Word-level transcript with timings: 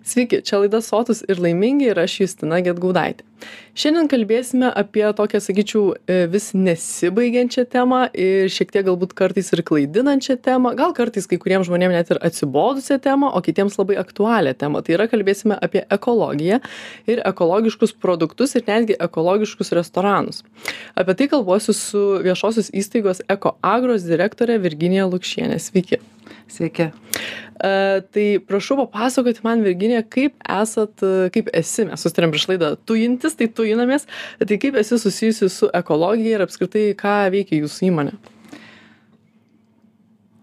Sveiki, 0.00 0.40
čia 0.40 0.62
laida 0.62 0.80
Sotus 0.80 1.20
ir 1.28 1.40
laimingi 1.42 1.90
ir 1.92 1.98
aš 2.00 2.14
Justina 2.22 2.62
Getgaudaitė. 2.64 3.26
Šiandien 3.76 4.08
kalbėsime 4.08 4.70
apie 4.76 5.04
tokią, 5.16 5.40
sakyčiau, 5.44 5.82
e, 6.08 6.24
vis 6.32 6.50
nesibaigiančią 6.56 7.66
temą 7.68 8.00
ir 8.16 8.48
šiek 8.52 8.72
tiek 8.72 8.86
galbūt 8.88 9.12
kartais 9.16 9.52
ir 9.52 9.62
klaidinančią 9.64 10.38
temą, 10.40 10.72
gal 10.76 10.94
kartais 10.96 11.28
kai 11.28 11.38
kuriems 11.40 11.68
žmonėms 11.68 11.96
net 11.96 12.12
ir 12.14 12.20
atsibodusią 12.28 12.98
temą, 13.00 13.30
o 13.36 13.40
kitiems 13.44 13.76
labai 13.80 13.98
aktualią 14.00 14.54
temą. 14.56 14.82
Tai 14.84 14.96
yra 14.96 15.08
kalbėsime 15.08 15.58
apie 15.60 15.84
ekologiją 15.88 16.60
ir 17.06 17.20
ekologiškus 17.24 17.92
produktus 17.92 18.56
ir 18.56 18.64
netgi 18.68 18.96
ekologiškus 19.00 19.72
restoranus. 19.76 20.44
Apie 20.96 21.14
tai 21.14 21.28
kalbuosiu 21.28 21.76
su 21.76 22.06
viešosios 22.24 22.72
įstaigos 22.72 23.20
EcoAgros 23.28 24.08
direktorė 24.08 24.60
Virginija 24.64 25.08
Lukšienė. 25.08 25.60
Sveiki. 25.60 26.00
Sveiki. 26.50 26.90
E, 27.60 27.70
tai 28.14 28.26
prašau 28.48 28.78
papasakoti 28.82 29.44
man, 29.44 29.64
Virginija, 29.66 30.02
kaip 30.06 30.36
esat, 30.48 31.04
e, 31.04 31.30
kaip 31.34 31.52
esi, 31.56 31.86
mes 31.90 32.00
susitarėm 32.00 32.34
prieš 32.34 32.48
laidą 32.52 32.74
tujintis, 32.88 33.36
tai 33.38 33.50
tujinamės, 33.52 34.08
tai 34.40 34.60
kaip 34.62 34.78
esi 34.80 35.00
susijusi 35.00 35.50
su 35.52 35.70
ekologija 35.82 36.38
ir 36.38 36.46
apskritai 36.46 36.90
ką 36.98 37.16
veikia 37.36 37.60
jūsų 37.62 37.90
įmonė? 37.90 38.16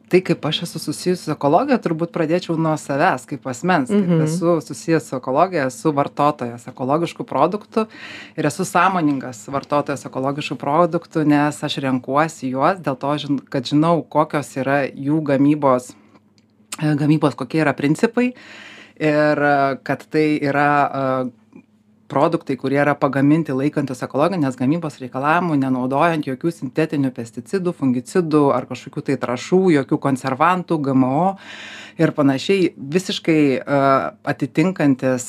Tai 0.07 0.21
kaip 0.23 0.45
aš 0.47 0.61
esu 0.63 0.79
susijęs 0.79 1.25
su 1.25 1.31
ekologija, 1.33 1.77
turbūt 1.83 2.13
pradėčiau 2.15 2.55
nuo 2.55 2.77
savęs, 2.79 3.25
kaip 3.27 3.47
asmens. 3.47 3.89
Mm 3.89 4.05
-hmm. 4.05 4.23
Esu 4.23 4.61
susijęs 4.61 5.09
su 5.09 5.15
ekologija, 5.17 5.67
esu 5.67 5.91
vartotojas 5.91 6.67
ekologiškų 6.67 7.23
produktų 7.23 7.85
ir 8.37 8.45
esu 8.45 8.65
sąmoningas 8.65 9.47
vartotojas 9.47 10.05
ekologiškų 10.05 10.55
produktų, 10.55 11.25
nes 11.25 11.63
aš 11.63 11.77
renkuosi 11.77 12.49
juos 12.49 12.79
dėl 12.79 12.95
to, 12.95 13.15
kad 13.49 13.65
žinau, 13.65 14.03
kokios 14.09 14.57
yra 14.57 14.85
jų 14.87 15.21
gamybos 15.21 15.95
E, 16.77 16.93
gamybos 16.95 17.33
kokie 17.37 17.63
yra 17.63 17.73
principai 17.73 18.27
ir 19.01 19.41
e, 19.49 19.53
kad 19.87 20.03
tai 20.13 20.37
yra 20.45 20.69
e, 20.85 21.01
produktai, 22.07 22.57
kurie 22.59 22.79
yra 22.81 22.95
pagaminti 22.97 23.55
laikantis 23.55 24.03
ekologinės 24.05 24.57
gamybos 24.59 24.99
reikalavimų, 25.03 25.59
nenaudojant 25.63 26.27
jokių 26.29 26.53
sintetinių 26.55 27.11
pesticidų, 27.15 27.73
fungicidų 27.77 28.43
ar 28.55 28.67
kažkokių 28.69 29.05
tai 29.09 29.17
trašų, 29.21 29.61
jokių 29.77 29.99
konservantų, 30.07 30.79
GMO 30.87 31.23
ir 31.97 32.13
panašiai 32.13 32.71
visiškai 32.77 33.41
atitinkantis 34.31 35.27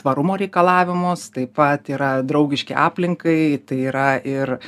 tvarumo 0.00 0.36
reikalavimus 0.40 1.28
taip 1.34 1.54
pat 1.58 1.88
yra 1.92 2.10
draugiški 2.26 2.76
aplinkai 2.76 3.40
tai 3.68 3.80
yra 3.88 4.08
ir 4.20 4.58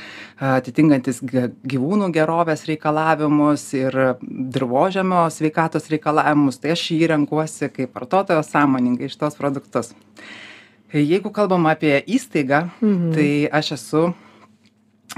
atitinkantis 0.41 1.21
gyvūnų 1.21 2.11
gerovės 2.15 2.65
reikalavimus 2.69 3.67
ir 3.77 3.97
dirvožemio 4.21 5.27
sveikatos 5.33 5.89
reikalavimus 5.93 6.61
tai 6.61 6.75
aš 6.75 6.87
jį 6.95 7.11
renkuosi 7.13 7.69
kaip 7.73 7.93
vartotojas 7.97 8.49
sąmoningai 8.53 9.11
šituos 9.11 9.37
produktus 9.39 9.93
jeigu 10.99 11.31
kalbam 11.31 11.65
apie 11.71 12.01
įstaigą 12.03 12.69
Mhm. 12.81 13.13
tai 13.15 13.29
aš 13.51 13.71
esu 13.77 14.13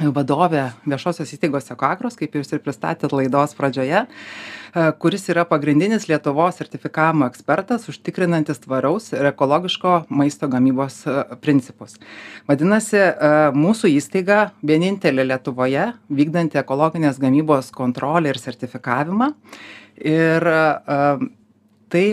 vadovė 0.02 0.72
viešosios 0.90 1.30
įstaigos 1.36 1.70
ekoagros 1.70 2.18
kaip 2.18 2.34
jūs 2.34 2.50
ir 2.56 2.62
pristatėt 2.66 3.14
laidos 3.14 3.54
pradžioje 3.54 4.00
e, 4.02 4.08
kuris 4.98 5.28
yra 5.30 5.46
pagrindinis 5.46 6.08
lietuvos 6.10 6.58
sertifikavimo 6.58 7.28
ekspertas 7.30 7.86
užtikrinantis 7.92 8.64
tvaraus 8.64 9.12
ir 9.14 9.30
ekologiško 9.30 10.06
maisto 10.10 10.50
gamybos 10.50 11.04
e, 11.06 11.14
principus 11.46 12.00
vadinasi 12.50 12.98
e, 12.98 13.14
mūsų 13.54 13.94
įstaiga 14.00 14.40
vienintelė 14.66 15.28
lietuvoje 15.30 15.92
vykdanti 16.10 16.58
ekologinės 16.58 17.22
gamybos 17.22 17.70
kontrolę 17.72 18.34
ir 18.34 18.42
sertifikavimą 18.42 19.30
ir 20.02 20.50
tai 21.94 22.06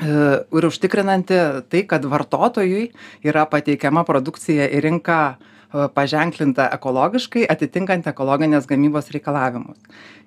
ir 0.00 0.66
užtikrinanti 0.68 1.38
tai 1.72 1.82
kad 1.88 2.04
vartotojui 2.04 2.90
yra 3.24 3.46
pateikiama 3.48 4.04
produkcija 4.04 4.68
į 4.68 4.82
rinką 4.84 5.20
paženklinta 5.96 6.68
ekologiškai 6.76 7.46
atitinkanti 7.52 8.08
ekologinės 8.12 8.68
gamybos 8.68 9.10
reikalavimus 9.14 9.80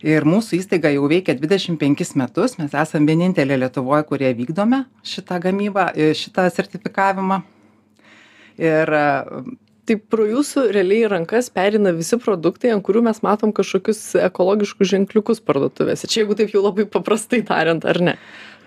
ir 0.05 0.27
mūsų 0.27 0.59
įstaiga 0.59 0.91
jau 0.93 1.07
veikia 1.09 1.37
dvidešim 1.37 1.77
penkis 1.81 2.15
metus 2.19 2.57
mes 2.59 2.75
esam 2.75 3.07
vieninteliai 3.09 3.61
lietuvoj 3.63 4.03
kurie 4.09 4.33
vykdome 4.41 4.83
šitą 5.13 5.39
gamybą 5.45 5.89
šitą 6.17 6.49
sertifikavimą 6.53 7.41
ir 8.59 8.95
Tai 9.89 9.95
pro 10.05 10.21
jūsų 10.29 10.67
realiai 10.69 11.07
rankas 11.09 11.47
perina 11.49 11.89
visi 11.97 12.19
produktai, 12.21 12.69
ant 12.75 12.83
kurių 12.85 13.01
mes 13.07 13.23
matom 13.25 13.49
kažkokius 13.57 14.19
ekologiškus 14.21 14.91
ženkliukus 14.91 15.41
parduotuvėse. 15.41 16.05
Čia 16.05 16.19
jeigu 16.21 16.37
taip 16.37 16.53
jau 16.53 16.61
labai 16.61 16.85
paprastai 16.85 17.39
tariant, 17.47 17.87
ar 17.89 17.97
ne? 18.05 18.13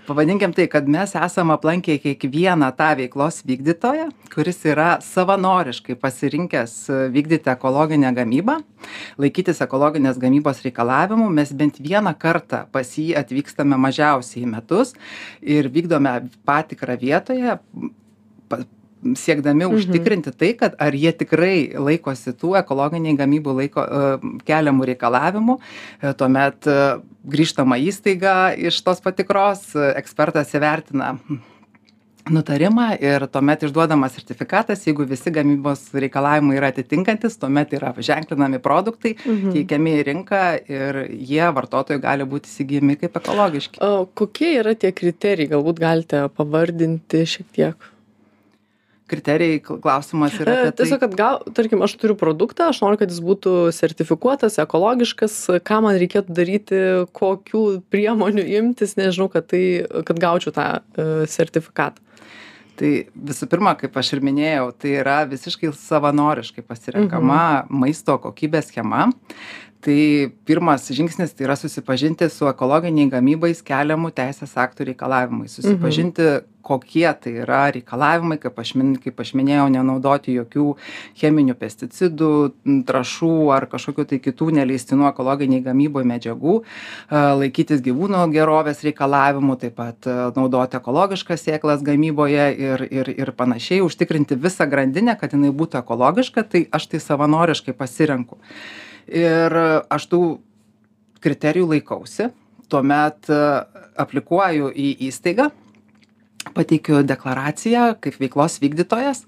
Pavadinkim 0.07 0.53
tai 0.53 0.67
kad 0.69 0.89
mes 0.89 1.15
esam 1.15 1.51
aplankę 1.55 1.99
kiekvieną 2.03 2.73
tą 2.79 2.91
veiklos 2.99 3.43
vykdytoją 3.47 4.09
kuris 4.35 4.65
yra 4.67 4.99
savanoriškai 5.05 5.97
pasirinkęs 6.01 6.75
vykdyti 7.15 7.51
ekologinę 7.53 8.13
gamybą 8.17 8.59
laikytis 9.23 9.63
ekologinės 9.65 10.19
gamybos 10.23 10.63
reikalavimų. 10.67 11.29
Mes 11.31 11.53
bent 11.57 11.81
vieną 11.83 12.15
kartą 12.19 12.65
pas 12.73 12.95
jį 12.99 13.13
atvykstame 13.21 13.79
mažiausiai 13.79 14.47
metus 14.49 14.95
ir 15.41 15.71
vykdome 15.73 16.15
patikrą 16.49 16.99
vietoje 17.01 17.59
siekdami 19.19 19.67
užtikrinti 19.67 20.33
tai 20.39 20.53
kad 20.59 20.77
ar 20.83 20.95
jie 20.95 21.13
tikrai 21.17 21.75
laikosi 21.75 22.35
tų 22.39 22.57
ekologinei 22.63 23.17
gamybai 23.19 23.57
laiko 23.63 23.87
keliamų 24.49 24.91
reikalavimų 24.93 25.59
tuomet 26.21 26.69
grįžtama 27.35 27.81
įstaiga 27.83 28.37
iš 28.59 28.83
tos 28.87 29.03
patikros 29.05 29.73
ekspertas 29.95 30.55
įvertina 30.59 31.17
nutarimą 32.31 32.87
ir 33.03 33.25
tuomet 33.33 33.65
išduodamas 33.67 34.15
sertifikatas 34.15 34.85
jeigu 34.87 35.07
visi 35.09 35.33
gamybos 35.35 35.89
reikalavimai 36.05 36.59
yra 36.61 36.71
atitinkantys 36.71 37.39
tuomet 37.43 37.75
yra 37.75 37.93
ženklinami 37.99 38.61
produktai 38.63 39.17
teikiami 39.25 39.97
į 39.99 40.05
rinką 40.11 40.43
ir 40.71 41.01
jie 41.11 41.49
vartotojų 41.57 42.03
gali 42.03 42.29
būt 42.29 42.47
įsigyjami 42.51 42.99
kaip 43.01 43.19
ekologiški. 43.19 43.83
O 43.83 44.07
kokie 44.07 44.55
yra 44.61 44.77
tie 44.79 44.93
kriterijai? 44.95 45.51
Galbūt 45.57 45.83
galite 45.83 46.23
pavardinti 46.37 47.25
šiek 47.27 47.51
tiek 47.57 47.92
kriterijai 49.13 49.61
klausimas 49.63 50.37
yra 50.41 50.57
apie 50.57 50.71
tai 50.73 50.83
Tiesiog, 50.83 51.03
kad 51.05 51.17
gal, 51.19 51.41
tarkim, 51.57 51.85
aš 51.85 51.97
turiu 52.01 52.17
produktą, 52.19 52.71
aš 52.73 52.83
noriu, 52.85 53.01
kad 53.01 53.13
jis 53.13 53.21
būtų 53.25 53.57
sertifikuotas, 53.77 54.59
ekologiškas, 54.63 55.39
ką 55.69 55.83
man 55.87 55.99
reikėtų 56.01 56.37
daryti, 56.37 56.81
kokių 57.17 57.65
priemonių 57.93 58.47
imtis, 58.61 58.97
nežinau, 59.01 59.29
kad, 59.33 59.51
tai, 59.53 59.63
kad 60.09 60.23
gaučiau 60.23 60.55
tą 60.57 60.69
uh, 60.81 61.13
sertifikatą. 61.31 62.01
Tai 62.83 62.91
visų 63.29 63.47
pirma, 63.53 63.75
kaip 63.79 63.97
aš 64.01 64.15
ir 64.17 64.23
minėjau, 64.25 64.71
tai 64.81 64.95
yra 65.03 65.19
visiškai 65.29 65.71
savanoriškai 65.77 66.65
pasirenkama 66.67 67.43
mhm. 67.43 67.83
maisto 67.85 68.17
kokybės 68.23 68.73
schema. 68.73 69.11
Tai 69.83 69.99
pirmas 70.47 70.87
žingsnis 70.95 71.35
tai 71.35 71.49
yra 71.49 71.57
susipažinti 71.59 72.29
su 72.31 72.47
ekologiniai 72.47 73.11
gamybai 73.11 73.51
keliamų 73.67 74.13
teisės 74.15 74.55
aktų 74.65 74.93
reikalavimais, 74.93 75.59
susipažinti, 75.59 76.29
mhm 76.37 76.51
kokie 76.63 77.11
tai 77.21 77.33
yra 77.43 77.67
reikalavimai 77.75 78.39
kaip 78.41 78.59
aš 78.63 78.73
min 78.79 78.95
kaip 79.03 79.21
aš 79.21 79.33
minėjau 79.39 79.67
nenaudoti 79.75 80.35
jokių 80.37 80.67
cheminių 81.19 81.57
pesticidų 81.59 82.31
trąšų 82.89 83.33
ar 83.57 83.67
kažkokių 83.73 84.07
tai 84.13 84.21
kitų 84.23 84.51
neleistinų 84.59 85.09
ekologinėj 85.11 85.65
gamyboj 85.67 86.07
medžiagų 86.13 86.57
laikytis 87.43 87.83
gyvūnų 87.85 88.23
gerovės 88.37 88.85
reikalavimų 88.87 89.59
taip 89.65 89.77
pat 89.81 90.11
naudoti 90.39 90.79
ekologiškas 90.79 91.49
sėklas 91.49 91.85
gamyboje 91.87 92.47
ir 92.69 92.87
ir 92.89 93.13
ir 93.17 93.35
panašiai 93.37 93.83
užtikrinti 93.85 94.39
visą 94.47 94.69
grandinę 94.71 95.19
kad 95.21 95.35
jinai 95.35 95.51
būtų 95.51 95.83
ekologiška 95.83 96.47
tai 96.55 96.67
aš 96.71 96.93
tai 96.95 97.03
savanoriškai 97.03 97.75
pasirenku 97.77 98.39
ir 99.09 99.57
aš 99.91 100.07
tų 100.11 100.23
kriterijų 101.23 101.73
laikausi. 101.75 102.31
Tuomet 102.73 103.29
aplikuoju 104.01 104.71
į 104.73 104.95
įstaigą 105.09 105.51
pateikiu 106.57 107.03
deklaraciją 107.07 107.93
kaip 108.03 108.17
veiklos 108.19 108.59
vykdytojas 108.63 109.25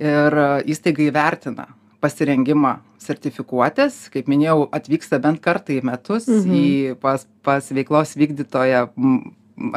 ir 0.00 0.38
įstaiga 0.66 1.04
įvertina 1.06 1.68
pasirengimą 2.02 2.78
sertifikuotis. 3.02 4.06
Kaip 4.14 4.30
minėjau 4.30 4.68
atvyksta 4.74 5.20
bent 5.22 5.42
kartą 5.44 5.76
į 5.76 5.82
metus 5.86 6.28
į 6.28 6.96
pas 7.02 7.26
pas 7.46 7.70
veiklos 7.74 8.16
vykdytoją 8.18 8.88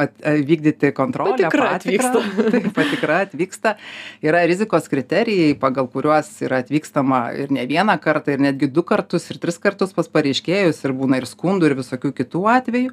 at 0.02 0.12
vykdyti 0.46 0.92
kontrolę 0.92 1.36
Patikra 1.36 1.70
patikrą. 1.72 2.22
taip 2.52 2.68
patikra 2.74 3.20
atvyksta. 3.26 3.74
Yra 4.22 4.42
rizikos 4.46 4.88
kriterijai 4.90 5.54
pagal 5.60 5.88
kuriuos 5.92 6.30
yra 6.46 6.62
atvykstama 6.62 7.22
ir 7.38 7.52
ne 7.54 7.66
vieną 7.70 7.98
kartą 8.02 8.36
ir 8.36 8.44
netgi 8.46 8.70
du 8.72 8.84
kartus 8.86 9.30
ir 9.30 9.40
tris 9.42 9.58
kartus 9.62 9.94
pas 9.96 10.08
pareiškėjus 10.08 10.82
ir 10.84 10.96
būna 10.98 11.22
ir 11.22 11.28
skundų 11.30 11.70
ir 11.70 11.78
visokių 11.82 12.12
kitų 12.22 12.44
atvejų. 12.56 12.92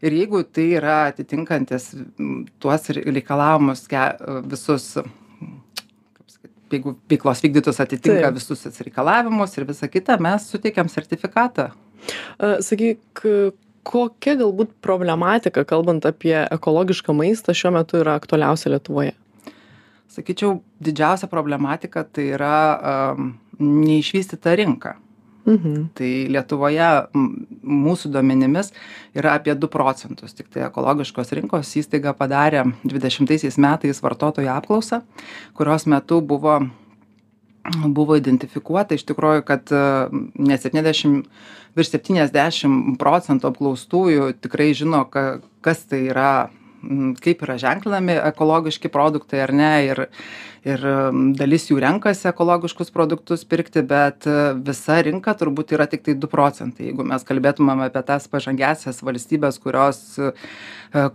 Ir 0.00 0.18
jeigu 0.20 0.42
tai 0.44 0.68
yra 0.80 1.00
atitinkantis 1.10 1.92
tuos 2.58 2.90
reikalavimus 2.94 3.86
visus 4.50 4.92
jeigu 6.70 6.94
veiklos 7.10 7.42
vykdytojas 7.42 7.82
atitinka 7.82 8.30
visus 8.34 8.64
reikalavimus 8.80 9.56
ir 9.58 9.66
visa 9.68 9.88
kita 9.90 10.18
mes 10.22 10.46
suteikiam 10.50 10.88
sertifikatą. 10.88 11.70
Sakyk, 12.64 13.24
kokia 13.86 14.36
galbūt 14.40 14.72
problematika 14.84 15.64
kalbant 15.68 16.06
apie 16.08 16.36
ekologišką 16.42 17.14
maistą 17.16 17.54
šiuo 17.56 17.74
metu 17.78 18.00
yra 18.00 18.16
aktualiausia 18.20 18.74
lietuvoje? 18.74 19.14
Sakyčiau 20.10 20.58
didžiausia 20.82 21.30
problematika 21.30 22.02
tai 22.02 22.32
yra 22.34 22.56
um, 23.14 23.30
neišvystyta 23.60 24.56
rinka. 24.58 24.96
Mhm. 25.48 25.86
tai 25.96 26.28
lietuvoje 26.28 26.88
mūsų 27.64 28.10
duomenimis 28.12 28.74
yra 29.16 29.32
apie 29.38 29.54
du 29.56 29.70
procentus. 29.72 30.34
Tiktai 30.36 30.66
ekologiškos 30.66 31.32
rinkos 31.38 31.70
įstaiga 31.80 32.12
padarė 32.18 32.66
dvidešimtaisiais 32.84 33.56
metais 33.56 34.02
vartotojų 34.04 34.50
apklausą 34.52 35.00
kurios 35.56 35.88
metu 35.88 36.20
buvo 36.20 36.58
buvo 37.86 38.16
identifikuota 38.18 38.96
iš 38.96 39.06
tikrųjų 39.08 39.44
kad 39.48 39.70
net 39.70 40.62
septyniasdešim 40.62 41.20
virš 41.78 41.92
septyniasdešim 41.94 42.96
procentų 43.00 43.50
apklaustųjų 43.52 44.32
tikrai 44.42 44.72
žino 44.76 45.04
ka 45.10 45.40
kas 45.64 45.84
tai 45.90 46.06
yra 46.10 46.32
kaip 47.20 47.42
yra 47.44 47.58
ženklinami 47.60 48.14
ekologiški 48.30 48.88
produktai 48.92 49.42
ar 49.44 49.52
ne 49.52 49.72
ir 49.90 50.06
ir 50.64 50.82
dalis 51.36 51.66
jų 51.70 51.78
renkasi 51.80 52.28
ekologiškus 52.28 52.92
produktus 52.92 53.44
pirkti 53.48 53.82
bet 53.92 54.26
visa 54.64 54.98
rinka 55.04 55.32
turbūt 55.36 55.72
yra 55.76 55.86
tiktai 55.88 56.16
du 56.20 56.28
procentai. 56.28 56.90
Jeigu 56.90 57.04
mes 57.08 57.24
kalbėtumėm 57.24 57.86
apie 57.86 58.02
tas 58.08 58.28
pažangiąsias 58.32 59.00
valstybes 59.04 59.60
kurios 59.60 60.02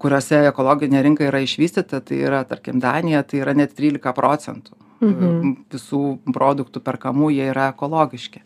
kuriose 0.02 0.46
ekologinė 0.54 1.04
rinka 1.06 1.30
yra 1.30 1.44
išvystyta 1.46 2.02
tai 2.02 2.24
yra 2.30 2.44
tarkim 2.50 2.82
danija 2.82 3.26
tai 3.26 3.44
yra 3.44 3.58
net 3.58 3.78
trylika 3.78 4.14
procentų 4.18 4.85
Mhm. 5.04 5.56
visų 5.72 6.02
produktų 6.34 6.82
perkamų 6.86 7.32
jie 7.36 7.50
yra 7.52 7.70
ekologiški. 7.74 8.42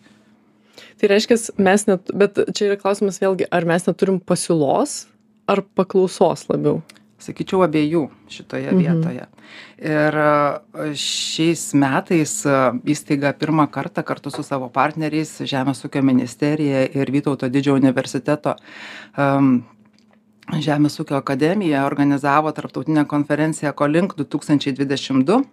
Tai 1.00 1.10
reiškia, 1.12 1.38
mes 1.60 1.86
net, 1.88 2.12
bet 2.16 2.40
čia 2.56 2.72
yra 2.72 2.80
klausimas 2.80 3.20
vėlgi, 3.22 3.48
ar 3.52 3.68
mes 3.68 3.86
neturim 3.88 4.20
pasiūlos 4.20 5.06
ar 5.50 5.62
paklausos 5.76 6.48
labiau? 6.52 6.82
Sakyčiau, 7.20 7.66
abiejų 7.66 8.06
šitoje 8.32 8.72
mhm. 8.72 8.80
vietoje. 8.80 9.26
Ir 9.84 10.18
šiais 11.00 11.66
metais 11.76 12.36
įstaiga 12.88 13.34
pirmą 13.36 13.66
kartą 13.72 14.06
kartu 14.08 14.32
su 14.32 14.44
savo 14.46 14.70
partneriais 14.72 15.34
Žemės 15.44 15.84
ūkio 15.88 16.04
ministerija 16.06 16.86
ir 16.88 17.12
Vytauto 17.12 17.50
didžiojo 17.52 17.82
universiteto 17.82 18.56
um, 19.18 19.60
Žemės 20.50 20.98
ūkio 20.98 21.14
akademija 21.20 21.84
organizavo 21.86 22.50
tarptautinę 22.58 23.04
konferenciją 23.10 23.70
Kolink 23.78 24.16
2022, 24.18 25.44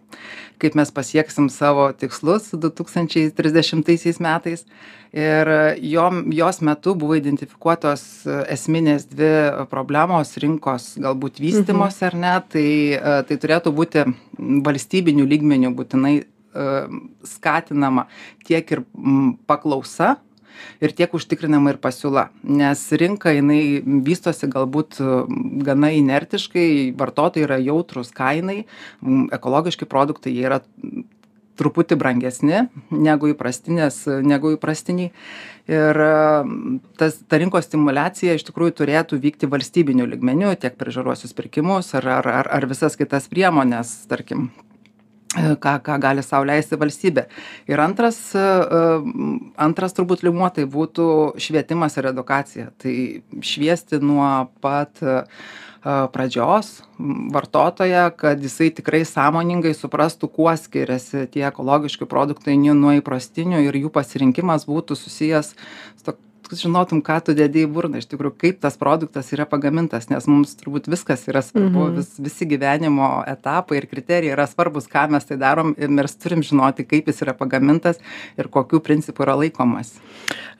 kaip 0.62 0.76
mes 0.78 0.92
pasieksim 0.94 1.50
savo 1.52 1.90
tikslus 1.92 2.48
2030 2.56 4.22
metais. 4.24 4.64
Ir 5.16 5.50
jom, 5.84 6.22
jos 6.32 6.62
metu 6.64 6.94
buvo 6.98 7.16
identifikuotos 7.16 8.26
esminės 8.52 9.06
dvi 9.12 9.30
problemos 9.70 10.32
rinkos 10.42 10.94
galbūt 11.00 11.40
vystimos 11.44 12.00
mhm. 12.00 12.08
ar 12.08 12.18
ne, 12.24 12.34
tai, 12.52 12.68
tai 13.28 13.40
turėtų 13.44 13.72
būti 13.76 14.06
valstybinių 14.66 15.28
lygmenių 15.28 15.72
būtinai 15.76 16.16
skatinama 17.36 18.06
tiek 18.48 18.70
ir 18.72 18.84
paklausa 19.46 20.16
ir 20.80 20.94
tiek 20.96 21.12
užtikrinama 21.16 21.74
ir 21.74 21.80
pasiūla. 21.82 22.28
Nes 22.44 22.84
rinka 23.00 23.34
jinai 23.34 23.82
vystosi 24.06 24.50
galbūt 24.52 25.00
gana 25.66 25.92
inertiškai 25.96 26.68
vartotojai 26.98 27.46
yra 27.48 27.60
jautrūs 27.62 28.14
kainai 28.16 28.64
ekologiški 29.36 29.88
produktai 29.90 30.34
jie 30.36 30.48
yra 30.48 30.62
truputį 31.56 31.96
brangesni 31.98 32.66
negu 32.90 33.30
įprastinės 33.32 34.02
negu 34.24 34.52
įprastiniai. 34.56 35.12
Ir 35.72 36.00
tas 37.00 37.16
ta 37.26 37.40
rinkos 37.40 37.66
stimuliacija 37.66 38.36
iš 38.36 38.46
tikrųjų 38.50 38.76
turėtų 38.82 39.18
vykti 39.22 39.50
valstybiniu 39.50 40.06
lygmeniu 40.06 40.52
tiek 40.60 40.76
per 40.78 40.92
žaliuosius 40.94 41.34
pirkimus 41.36 41.94
ar 41.98 42.06
ar 42.20 42.30
ar 42.42 42.52
ar 42.60 42.68
visas 42.70 42.98
kitas 43.00 43.26
priemones 43.32 43.96
tarkim 44.10 44.50
ką 45.34 45.76
ką 45.82 45.98
gali 46.00 46.22
sau 46.22 46.44
leisti 46.46 46.78
valstybė. 46.78 47.26
Ir 47.70 47.82
antras 47.82 48.18
antras 49.56 49.96
turbūt 49.96 50.24
lygmuo 50.26 50.48
tai 50.54 50.66
būtų 50.70 51.36
švietimas 51.42 51.96
ir 51.98 52.10
edukacija. 52.12 52.70
Tai 52.78 52.96
šviesti 53.42 54.00
nuo 54.02 54.48
pat 54.64 55.02
pradžios 56.12 56.82
vartotoją 57.32 58.10
kad 58.18 58.42
jisai 58.42 58.72
tikrai 58.74 59.04
sąmoningai 59.06 59.74
suprastų 59.76 60.30
kuo 60.34 60.50
skiriasi 60.58 61.26
tie 61.30 61.44
ekologiški 61.46 62.08
produktai 62.10 62.56
nuo 62.58 62.96
įprastinių 62.98 63.62
ir 63.68 63.78
jų 63.84 63.92
pasirinkimas 63.94 64.66
būtų 64.66 64.98
susijęs 64.98 65.52
su 66.02 66.16
tuo 66.50 66.58
žinotum 66.60 67.02
ką 67.04 67.18
tu 67.26 67.34
dedi 67.36 67.64
į 67.66 67.70
burną. 67.72 68.00
Iš 68.02 68.10
tikrųjų 68.12 68.36
kaip 68.42 68.60
tas 68.64 68.78
produktas 68.80 69.32
yra 69.34 69.46
pagamintas 69.48 70.10
nes 70.12 70.28
mums 70.30 70.54
turbūt 70.60 70.90
viskas 70.92 71.26
yra 71.30 71.42
svarbu 71.44 71.90
vis 71.96 72.14
visi 72.22 72.48
gyvenimo 72.48 73.10
etapai 73.28 73.80
ir 73.80 73.88
kriterijai 73.90 74.34
yra 74.36 74.46
svarbūs 74.50 74.90
ką 74.92 75.06
mes 75.14 75.28
tai 75.28 75.38
darom 75.40 75.74
ir 75.78 75.92
mes 75.92 76.16
turim 76.20 76.44
žinoti 76.46 76.86
kaip 76.88 77.10
jis 77.10 77.22
yra 77.26 77.36
pagamintas 77.36 78.00
ir 78.38 78.50
kokių 78.52 78.82
principų 78.84 79.26
yra 79.26 79.36
laikomasi 79.42 79.98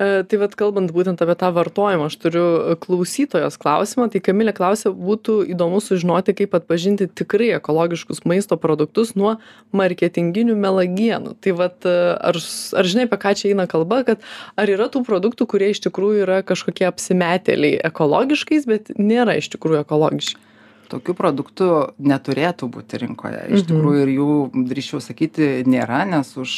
e, 0.00 0.22
tai 0.28 0.40
vat 0.42 0.56
kalbant 0.58 0.92
būtent 0.94 1.22
apie 1.22 1.38
tą 1.38 1.52
vartojimą 1.56 2.08
aš 2.10 2.18
turiu 2.22 2.46
klausytojos 2.82 3.58
klausimą. 3.60 4.08
Tai 4.12 4.22
kamilė 4.24 4.54
klausia 4.56 4.92
būtų 4.94 5.38
įdomu 5.52 5.80
sužinoti 5.84 6.34
kaip 6.36 6.54
atpažinti 6.58 7.08
tikrai 7.08 7.52
ekologiškus 7.56 8.24
maisto 8.28 8.58
produktus 8.60 9.14
nuo 9.18 9.36
marketinginių 9.76 10.56
melagienų. 10.60 11.36
Tai 11.42 11.56
vat 11.60 11.86
ar 11.86 12.38
ar 12.80 12.90
žinai 12.90 13.06
apie 13.08 13.20
ką 13.22 13.34
čia 13.38 13.50
eina 13.52 13.66
kalba 13.70 14.02
kad 14.06 14.24
ar 14.56 14.72
yra 14.72 14.88
tų 14.92 15.04
produktų 15.06 15.48
kurie 15.50 15.72
iš 15.76 15.84
tikrųjų 15.86 16.24
yra 16.24 16.40
kažkokie 16.42 16.88
apsimetėliai 16.88 17.78
ekologiškais 17.92 18.66
bet 18.66 18.90
nėra 18.96 19.36
iš 19.38 19.52
tikrųjų 19.54 19.84
ekologiški. 19.84 20.42
Tokių 20.86 21.14
produktų 21.18 21.66
neturėtų 21.98 22.68
būti 22.70 23.00
rinkoje. 23.02 23.40
Iš 23.50 23.64
Mhm. 23.64 23.68
tikrųjų 23.72 24.02
ir 24.04 24.10
jų 24.14 24.28
drįsčiau 24.70 25.00
sakyti 25.02 25.48
nėra 25.66 26.04
nes 26.06 26.30
už 26.38 26.52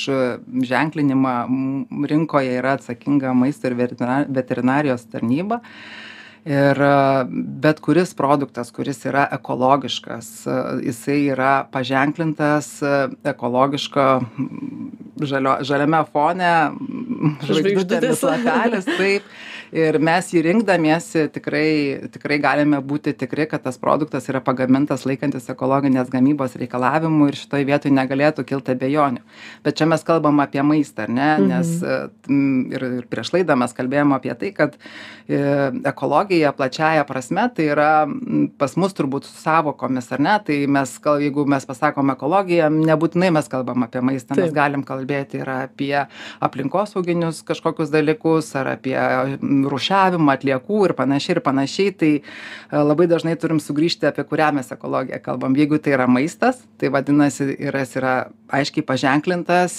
ženklinimą 0.69 1.33
rinkoje 2.11 2.59
yra 2.61 2.75
atsakinga 2.77 3.33
maisto 3.33 3.71
ir 3.71 3.75
veterina 3.79 4.27
veterinarijos 4.29 5.07
tarnyba 5.09 5.63
ir 6.49 6.79
bet 7.63 7.81
kuris 7.85 8.15
produktas 8.17 8.71
kuris 8.73 9.03
yra 9.09 9.27
ekologiškas 9.37 10.29
jisai 10.87 11.19
yra 11.35 11.51
paženklintas 11.75 12.71
ekologiško 13.33 14.07
žalio 15.29 15.59
žaliame 15.69 16.01
fone 16.15 16.53
žvaigždutėmis 17.51 18.25
lapelis 18.31 18.89
taip 18.95 19.29
ir 19.75 19.99
mes 20.03 20.31
jį 20.33 20.43
rinkdamiesi 20.47 21.27
tikrai 21.33 22.09
tikrai 22.13 22.39
galime 22.43 22.81
būti 22.85 23.15
tikri 23.19 23.47
kad 23.51 23.63
tas 23.65 23.79
produktas 23.81 24.29
yra 24.31 24.41
pagamintas 24.45 25.05
laikantis 25.09 25.49
ekologinės 25.53 26.11
gamybos 26.13 26.57
reikalavimų 26.61 27.31
ir 27.31 27.39
šitoj 27.41 27.67
vietoj 27.69 27.93
negalėtų 27.95 28.45
kilt 28.49 28.71
abejonių. 28.73 29.23
Bet 29.65 29.79
čia 29.81 29.89
mes 29.91 30.05
kalbam 30.07 30.41
apie 30.45 30.63
maistą 30.67 31.09
ne? 31.09 31.31
Nes 31.49 31.75
ir 31.83 32.87
ir 32.89 33.07
prieš 33.11 33.33
laidą 33.37 33.57
mes 33.61 33.75
kalbėjom 33.77 34.15
apie 34.17 34.35
tai 34.39 34.53
kad 34.57 34.79
ekologija 35.29 36.53
plačiąja 36.57 37.05
prasme 37.09 37.49
tai 37.55 37.69
yra 37.75 37.91
pas 38.59 38.77
mus 38.81 38.97
turbūt 38.97 39.29
su 39.29 39.37
sąvokomis 39.43 40.13
ar 40.17 40.25
ne? 40.25 40.37
Tai 40.45 40.59
mes 40.79 40.97
jeigu 40.99 41.45
mes 41.49 41.67
pasakom 41.69 42.15
ekologija 42.15 42.71
nebūtinai 42.73 43.31
mes 43.35 43.51
kalbam 43.51 43.87
apie 43.87 44.03
maistą 44.05 44.39
mes 44.39 44.55
galim 44.55 44.85
kalbėti 44.87 45.43
ir 45.43 45.53
apie 45.53 45.95
aplinkosauginius 46.45 47.43
kažkokius 47.49 47.93
dalykus 47.93 48.55
ar 48.59 48.75
apie 48.77 48.97
rūšiavimą 49.67 50.37
atliekų 50.39 50.85
ir 50.89 50.95
panašiai 50.99 51.37
ir 51.37 51.43
panašiai 51.45 51.95
tai 51.99 52.13
labai 52.73 53.09
dažnai 53.11 53.37
turim 53.41 53.61
sugrįžti 53.63 54.09
apie 54.11 54.25
kurią 54.29 54.53
mes 54.59 54.73
ekologiją 54.75 55.21
kalbam. 55.25 55.57
Jeigu 55.59 55.81
tai 55.83 55.97
yra 55.97 56.09
maistas 56.11 56.63
tai 56.79 56.93
vadinasi 56.95 57.51
jis 57.59 57.97
yra 57.99 58.15
aiškiai 58.55 58.85
paženklintas 58.87 59.75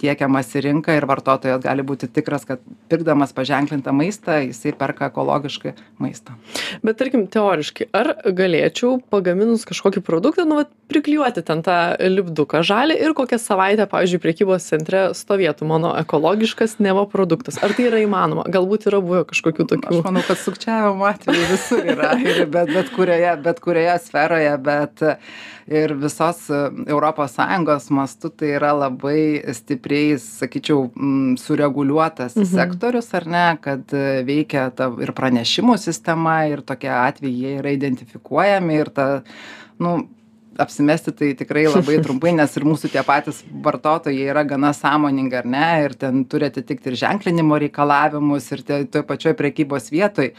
tiekiamas 0.00 0.50
į 0.58 0.64
rinką 0.68 0.96
ir 0.96 1.06
vartotojas 1.08 1.62
gali 1.62 1.84
būti 1.86 2.08
tikras 2.10 2.46
kad 2.48 2.62
pirkdamas 2.90 3.34
paženklintą 3.36 3.92
maistą 3.94 4.40
jisai 4.42 4.72
perka 4.78 5.10
ekologišką 5.12 5.74
maistą. 6.02 6.34
Bet 6.82 6.98
tarkim 7.00 7.26
teoriškai 7.30 7.88
ar 7.94 8.14
galėčiau 8.26 8.98
pagaminus 9.12 9.66
kažkokį 9.68 10.02
produktą 10.06 10.46
nu 10.48 10.58
vat 10.60 10.72
priklijuoti 10.90 11.44
ten 11.46 11.62
tą 11.62 11.78
lipduką 12.00 12.62
žalią 12.66 12.96
ir 12.96 13.14
kokią 13.16 13.38
savaitę 13.42 13.86
pavyzdžiui 13.90 14.22
prekybos 14.22 14.66
centre 14.70 15.08
stovėtų 15.16 15.68
mano 15.68 15.92
ekologiškas 16.00 16.78
neva 16.82 17.04
produktas? 17.10 17.60
Ar 17.62 17.74
tai 17.76 17.88
yra 17.90 18.02
įmanoma? 18.04 18.46
Galbūt 18.48 18.88
yra 18.90 19.02
buvę 19.04 19.17
kažkokių 19.28 19.66
tokių. 19.72 19.92
Aš 19.98 20.04
manau 20.06 20.22
kad 20.26 20.40
sukčiavimo 20.40 21.06
atvejų 21.08 21.46
visur 21.52 21.90
yra 21.94 22.12
ir 22.22 22.44
bet 22.50 22.72
bet 22.74 22.90
kurioje 22.94 23.34
bet 23.44 23.62
kurioje 23.64 23.94
sferoje 24.04 24.52
bet 24.64 25.04
ir 25.68 25.94
visos 26.00 26.44
europos 26.50 27.36
sąjungos 27.36 27.88
mastu 27.94 28.30
tai 28.30 28.52
yra 28.56 28.72
labai 28.76 29.42
stipriai 29.56 30.18
sakyčiau 30.22 30.88
sureguliuotas 31.40 32.38
sektorius 32.52 33.10
ar 33.18 33.28
ne 33.28 33.46
kad 33.64 33.96
veikia 34.28 34.68
ta 34.74 34.90
ir 35.02 35.14
pranešimų 35.16 35.78
sistema 35.80 36.40
ir 36.50 36.64
tokie 36.66 36.92
atvejai 36.92 37.34
jie 37.38 37.56
yra 37.62 37.74
identifikuojami 37.76 38.80
ir 38.82 38.92
ta 38.94 39.08
nu 39.78 39.98
apsimesti 40.58 41.12
tai 41.16 41.30
tikrai 41.38 41.64
labai 41.70 41.98
trumpai 42.04 42.32
nes 42.36 42.56
ir 42.58 42.66
mūsų 42.66 42.90
tie 42.92 43.02
patys 43.06 43.40
vartotojai 43.64 44.26
yra 44.32 44.42
gana 44.48 44.72
sąmoningi 44.76 45.38
ar 45.40 45.46
ne 45.46 45.66
ir 45.84 45.94
ten 46.00 46.24
turi 46.28 46.48
atitikti 46.50 46.92
ir 46.92 46.98
ženklinimo 47.02 47.58
reikalavimus 47.62 48.50
ir 48.56 48.64
te 48.66 48.80
toj 48.96 49.04
pačioj 49.08 49.34
prekybos 49.38 49.90
vietoj 49.94 50.32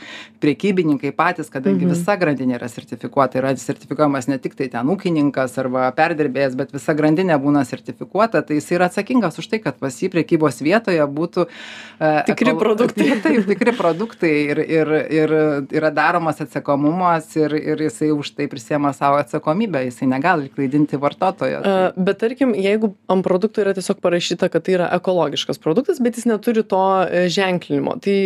prekybininkai 0.44 1.12
patys 1.16 1.50
kadangi 1.54 1.88
visa 1.90 2.16
grandinė 2.20 2.58
yra 2.60 2.70
sertifikuota 2.72 3.40
yra 3.42 3.54
sertifikuojamas 3.60 4.30
ne 4.32 4.38
tiktai 4.44 4.70
ten 4.74 4.92
ūkininkas 4.94 5.58
arba 5.64 5.88
perdirbėjas 5.98 6.58
bet 6.60 6.74
visa 6.76 6.96
grandinė 6.98 7.38
būna 7.42 7.64
sertifikuota 7.68 8.42
tai 8.46 8.60
jis 8.60 8.70
yra 8.78 8.90
atsakingas 8.92 9.40
už 9.42 9.50
tai 9.54 9.62
kad 9.64 9.80
pas 9.82 9.96
jį 10.04 10.12
prekybos 10.14 10.62
vietoje 10.66 11.06
būtų 11.20 11.48
e, 11.48 12.12
Tikri 12.30 12.52
ekolo- 12.54 12.64
produktai. 12.66 13.10
taip 13.26 13.48
tikri 13.50 13.74
produktai 13.78 14.34
ir 14.54 14.62
ir 14.66 14.94
ir 15.20 15.36
yra 15.80 15.92
daromas 15.96 16.42
atsekomumas 16.44 17.32
ir 17.40 17.56
ir 17.60 17.86
jisai 17.88 18.12
už 18.16 18.34
tai 18.38 18.48
prisiema 18.52 18.94
sau 18.94 19.16
atsakomybę 19.20 19.84
jisai 19.88 20.09
negali 20.10 20.50
klaidinti 20.54 21.00
vartotojo 21.02 21.64
tai 21.66 21.74
A, 21.86 21.90
Bet 21.96 22.20
tarkim, 22.24 22.54
jeigu 22.58 22.94
ant 23.10 23.26
produkto 23.26 23.62
yra 23.64 23.74
tiesiog 23.78 24.02
parašyta, 24.04 24.50
kad 24.52 24.66
tai 24.68 24.78
yra 24.80 24.92
ekologiškas 25.00 25.62
produktas, 25.62 26.02
bet 26.04 26.18
jis 26.20 26.28
neturi 26.30 26.64
to 26.68 26.84
e, 27.08 27.28
ženklinimo, 27.32 27.98
tai 28.04 28.20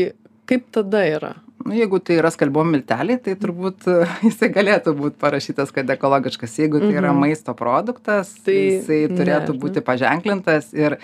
kaip 0.50 0.70
tada 0.76 1.06
yra? 1.08 1.34
nu 1.64 1.72
jeigu 1.78 1.96
tai 2.04 2.18
yra 2.20 2.28
skalbimo 2.34 2.66
milteliai 2.68 3.16
tai 3.24 3.38
turbūt 3.40 3.86
e, 3.88 3.94
jisai 4.28 4.50
galėtų 4.52 4.92
būt 5.00 5.14
parašytas 5.22 5.70
kad 5.72 5.88
ekologiškas 5.96 6.58
jeigu 6.60 6.82
tai 6.84 6.90
yra 7.00 7.14
Mhm. 7.14 7.22
maisto 7.24 7.54
produktas 7.56 8.34
Tai 8.44 8.50
tai 8.50 8.58
jisai 8.58 8.98
turėtų 9.14 9.56
ne? 9.56 9.60
būti 9.62 9.80
paženklintas 9.88 10.74
ir 10.76 10.98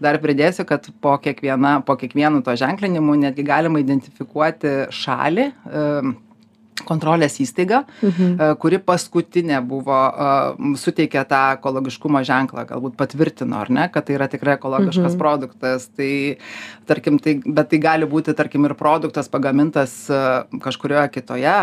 dar 0.00 0.16
pridėsiu 0.22 0.64
kad 0.64 0.88
po 1.04 1.18
kiekviena 1.20 1.82
po 1.84 1.98
kiekvienu 2.00 2.40
tuo 2.46 2.54
ženklinimu 2.56 3.18
netgi 3.26 3.44
galima 3.44 3.82
identifikuoti 3.84 4.72
šalį 4.88 5.50
em, 5.68 6.16
kontrolės 6.88 7.38
įstaigą 7.42 7.82
Mhm. 8.02 8.36
e, 8.40 8.50
kuri 8.62 8.78
paskutinė 8.78 9.60
buvo 9.66 9.98
e, 10.08 10.76
suteikė 10.80 11.24
tą 11.28 11.42
ekologiškumo 11.58 12.22
ženklą 12.24 12.66
galbūt 12.70 12.96
patvirtino 12.96 13.60
ar 13.60 13.70
ne 13.70 13.88
kad 13.92 14.06
tai 14.06 14.16
yra 14.18 14.28
tikrai 14.32 14.56
ekologiškas 14.58 15.12
Mhm. 15.12 15.18
produktas 15.20 15.88
tai 15.96 16.36
tarkim 16.86 17.18
tai 17.18 17.40
bet 17.44 17.68
tai 17.70 17.78
gali 17.78 18.06
būti 18.06 18.34
tarkim 18.34 18.64
ir 18.68 18.74
produktas 18.74 19.28
pagamintas 19.28 20.08
e, 20.10 20.20
kažkurioje 20.62 21.08
kitoje 21.18 21.54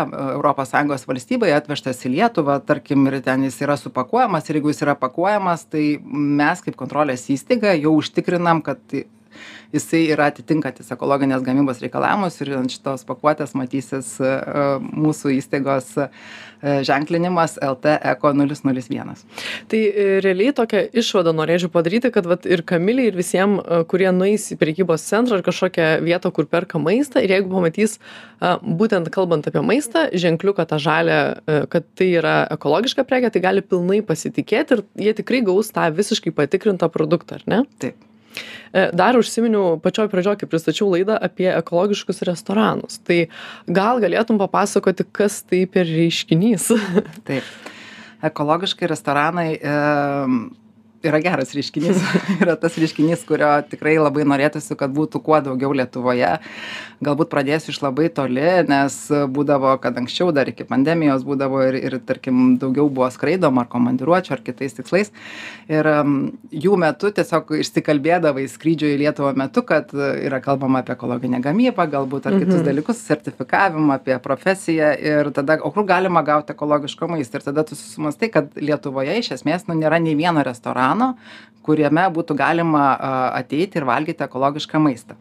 sąjungos 0.74 1.06
valstybėje 1.08 1.56
atvežtas 1.56 2.04
į 2.06 2.14
lietuvą 2.16 2.60
tarkim 2.66 3.06
ir 3.08 3.20
ten 3.22 3.42
jis 3.44 3.60
yra 3.62 3.76
supakuojamas 3.76 4.48
ir 4.50 4.56
jeigu 4.60 4.68
jis 4.72 4.82
yra 4.82 4.94
pakuojamas 4.94 5.64
tai 5.70 5.98
mes 6.04 6.60
kaip 6.64 6.76
kontrolės 6.76 7.26
įstaiga 7.30 7.74
jau 7.80 7.94
užtikrinam 7.98 8.62
kad 8.62 8.78
jisai 9.74 10.04
yra 10.14 10.28
atitinkantis 10.30 10.92
ekologinės 10.94 11.42
gamybos 11.44 11.82
reikalavimus 11.82 12.38
ir 12.42 12.52
ant 12.58 12.72
šitos 12.72 13.04
pakuotės 13.08 13.54
matysis 13.58 14.14
e, 14.22 14.30
e, 14.30 14.66
mūsų 15.04 15.34
įstaigos 15.38 15.90
e, 15.98 16.08
ženklinimas 16.86 17.56
lt 17.62 17.96
eko 18.14 18.32
nulis 18.36 18.64
nulis 18.64 18.88
vienas 18.92 19.24
Tai 19.68 19.80
realiai 20.24 20.54
tokią 20.56 20.84
išvadą 20.96 21.34
norėčiau 21.36 21.70
padaryti, 21.72 22.10
kad 22.14 22.26
vat, 22.28 22.46
ir 22.48 22.62
Kamiliai, 22.66 23.10
ir 23.10 23.18
visiems, 23.18 23.60
kurie 23.90 24.08
nueis 24.14 24.46
į 24.54 24.58
prekybos 24.60 25.04
centrą 25.04 25.38
ar 25.38 25.44
kažkokią 25.46 25.88
vietą, 26.04 26.30
kur 26.34 26.48
perka 26.50 26.80
maistą, 26.80 27.22
ir 27.24 27.34
jeigu 27.34 27.52
pamatys, 27.52 27.98
būtent 28.64 29.10
kalbant 29.14 29.48
apie 29.50 29.62
maistą, 29.66 30.06
ženkliuką 30.24 30.66
tą 30.70 30.80
žalę, 30.82 31.20
kad 31.72 31.86
tai 31.98 32.10
yra 32.20 32.36
ekologiška 32.54 33.04
prekė, 33.08 33.32
tai 33.34 33.44
gali 33.44 33.64
pilnai 33.64 34.00
pasitikėti 34.06 34.78
ir 34.78 34.84
jie 35.08 35.14
tikrai 35.20 35.44
gaus 35.46 35.72
tą 35.74 35.90
visiškai 35.94 36.34
patikrintą 36.36 36.90
produktą, 36.92 37.40
ar 37.40 37.48
ne? 37.50 37.62
taip 37.82 38.00
Dar 38.72 39.18
užsiminiau 39.18 39.76
pačioj 39.82 40.08
pradžioj, 40.10 40.38
kai 40.40 40.48
pristačiau 40.50 40.88
laidą 40.90 41.14
apie 41.22 41.46
ekologiškus 41.52 42.24
restoranus. 42.26 42.98
Tai 43.06 43.20
gal 43.70 44.02
galėtum 44.02 44.40
papasakoti, 44.40 45.06
kas 45.14 45.42
tai 45.46 45.64
per 45.70 45.86
reiškinys? 45.86 46.72
taip 47.28 47.46
ekologiški 48.24 48.88
restoranai 48.88 49.48
em, 49.60 50.38
yra 51.04 51.20
geras 51.24 51.54
reiškinys. 51.54 52.00
Yra 52.42 52.56
tas 52.60 52.78
reiškinys 52.80 53.22
kurio 53.28 53.50
tikrai 53.70 53.94
labai 54.00 54.24
norėtųsi 54.28 54.76
kad 54.80 54.92
būtų 54.96 55.20
kuo 55.24 55.38
daugiau 55.44 55.72
lietuvoje. 55.76 56.32
Galbūt 57.04 57.30
pradėsiu 57.32 57.72
iš 57.74 57.80
labai 57.84 58.08
toli 58.14 58.46
nes 58.68 58.96
būdavo 59.10 59.74
kad 59.82 59.96
anksčiau 60.00 60.30
dar 60.34 60.48
iki 60.50 60.64
pandemijos 60.68 61.24
būdavo 61.26 61.60
ir 61.68 61.78
ir 61.84 61.98
tarkim 62.06 62.56
daugiau 62.60 62.88
buvo 62.88 63.10
skraidoma 63.12 63.64
ar 63.64 63.70
komandiruočių 63.72 64.34
ar 64.38 64.42
kitais 64.46 64.74
tikslais. 64.78 65.12
Ir 65.68 65.86
em, 65.90 66.14
jų 66.50 66.78
metu 66.80 67.10
tiesiog 67.14 67.52
išsikalbėdavai 67.60 68.46
skrydžio 68.50 68.90
į 68.94 69.00
lietuvą 69.04 69.34
metu 69.38 69.62
kad 69.66 69.92
yra 69.94 70.40
kalbama 70.44 70.80
apie 70.82 70.94
ekologinę 70.96 71.40
gamybą 71.44 71.86
galbūt 71.92 72.26
ar 72.30 72.38
kitus 72.40 72.54
Mhm. 72.54 72.64
dalykus 72.64 72.96
sertifikavimą 73.06 73.92
apie 73.98 74.18
profesiją. 74.18 74.94
Ir 75.00 75.30
tada 75.32 75.58
o 75.62 75.70
kur 75.70 75.84
galima 75.84 76.22
gauti 76.22 76.52
ekologiško 76.52 77.08
maisto 77.08 77.36
ir 77.36 77.42
tada 77.42 77.64
tu 77.64 77.74
susimąstai 77.76 78.30
kad 78.30 78.54
lietuvoje 78.56 79.18
iš 79.18 79.30
esmės 79.38 79.66
nu 79.68 79.74
nėra 79.74 80.00
nei 80.00 80.14
vieno 80.14 80.42
restorano 80.44 80.93
kuriame 81.64 82.04
būtų 82.12 82.36
galima 82.36 82.88
ateiti 83.32 83.80
ir 83.80 83.86
valgyti 83.88 84.26
ekologišką 84.26 84.80
maistą. 84.84 85.16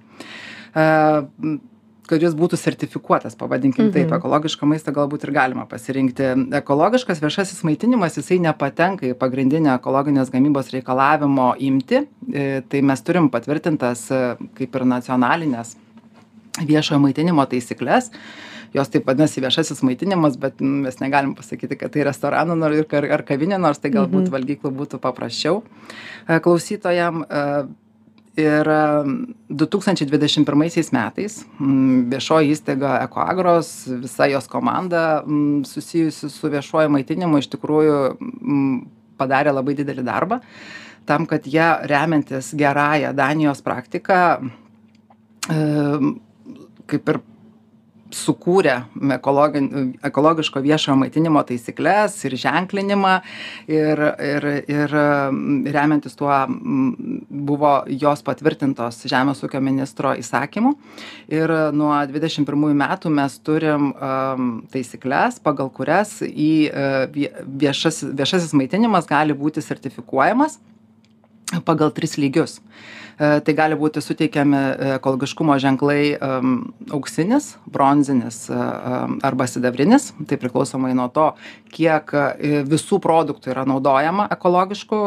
Kad 2.03 2.19
jis 2.19 2.33
būtų 2.35 2.57
sertifikuotas 2.59 3.37
pavadinkim 3.39 3.91
taip 3.93 4.09
Mhm. 4.09 4.17
ekologišką 4.19 4.67
maistą 4.67 4.91
galbūt 4.91 5.23
ir 5.23 5.31
galima 5.31 5.63
pasirinkti. 5.65 6.51
Ekologiškas 6.59 7.21
viešasis 7.23 7.63
maitinimas 7.63 8.17
jisai 8.19 8.39
nepatenka 8.43 9.07
į 9.07 9.13
pagrindinę 9.15 9.71
ekologinės 9.79 10.29
gamybos 10.29 10.73
reikalavimo 10.75 11.53
imtį. 11.55 12.05
E, 12.33 12.61
tai 12.67 12.81
mes 12.81 13.01
turim 13.01 13.29
patvirtintas 13.29 14.11
e, 14.11 14.35
kaip 14.59 14.75
ir 14.75 14.83
nacionalines 14.83 15.77
viešojo 16.59 16.99
maitinimo 16.99 17.45
taisykles 17.49 18.11
jos 18.73 18.89
taip 18.89 19.05
vadinasi 19.07 19.41
viešasis 19.43 19.83
maitinimas 19.85 20.37
bet 20.41 20.61
mes 20.61 20.99
negalim 21.01 21.35
pasakyti 21.37 21.77
kad 21.77 21.93
tai 21.93 22.07
restoranų 22.07 22.57
nor 22.57 22.73
ar 22.73 23.09
ar 23.19 23.23
kavinė 23.27 23.59
nors 23.61 23.79
tai 23.79 23.91
galbūt 23.93 24.27
Mhm. 24.27 24.33
valgyklų 24.35 24.71
būtų 24.81 24.99
paprasčiau 24.99 25.63
e, 26.27 26.39
klausytojam 26.39 27.23
e, 27.23 27.65
ir 28.35 28.65
du 29.49 29.65
tūkstančiai 29.69 30.07
dvidešim 30.09 30.45
pirmaisiais 30.45 30.89
metais 30.91 31.45
viešoji 31.59 32.55
įstaiga 32.55 33.03
ekoagros 33.05 33.85
visa 34.01 34.25
jos 34.25 34.47
komanda 34.49 35.23
susijusi 35.69 36.29
su 36.29 36.49
viešuoju 36.49 36.89
maitinimu 36.89 37.37
iš 37.37 37.51
tikrųjų 37.53 37.99
padarė 39.21 39.53
labai 39.53 39.75
didelį 39.77 40.05
darbą 40.07 40.39
tam 41.05 41.27
kad 41.29 41.45
jie 41.45 41.67
remiantis 41.91 42.53
gerąja 42.57 43.13
danijos 43.13 43.61
praktika 43.61 44.39
em, 45.51 46.15
kaip 46.87 47.09
ir 47.13 47.19
sukūrė 48.17 48.75
ekologin 49.17 49.93
ekologiško 50.05 50.61
viešojo 50.63 50.95
maitinimo 51.01 51.41
taisykles 51.47 52.15
ir 52.27 52.35
ženklinimą 52.39 53.13
ir 53.71 54.01
ir 54.23 54.47
ir 54.71 54.95
remiantis 55.75 56.17
tuo 56.19 56.33
buvo 56.49 57.73
jos 57.87 58.23
patvirtintos 58.25 59.03
žemės 59.09 59.43
ūkio 59.45 59.61
ministro 59.63 60.13
įsakymu. 60.19 60.73
Ir 61.33 61.53
nuo 61.75 61.93
dvidešim 62.09 62.47
pirmųjų 62.47 62.77
metų 62.83 63.13
mes 63.13 63.39
turim 63.45 63.91
am, 63.93 64.51
taisykles 64.73 65.39
pagal 65.43 65.71
kurias 65.73 66.19
į 66.23 66.51
vie 67.13 67.29
viešas 67.63 68.03
viešasis 68.13 68.53
maitinimas 68.57 69.09
gali 69.09 69.35
būti 69.37 69.63
sertifikuojamas 69.63 70.59
pagal 71.61 71.91
tris 71.93 72.17
lygius. 72.17 72.59
E, 73.19 73.39
Tai 73.45 73.53
gali 73.53 73.75
būti 73.77 74.01
suteikiami 74.01 74.57
e, 74.57 74.91
ekologiškumo 74.97 75.53
ženklai 75.61 76.15
em, 76.17 76.73
auksinis, 76.91 77.51
bronzinis 77.69 78.49
e, 78.49 78.57
arba 79.23 79.45
sidabrinis. 79.47 80.11
Tai 80.27 80.37
priklausomai 80.41 80.93
nuo 80.97 81.07
to, 81.13 81.29
kiek 81.69 82.13
e, 82.13 82.63
visų 82.65 82.99
produktų 83.03 83.53
yra 83.53 83.65
naudojama 83.69 84.27
ekologiškų 84.33 85.01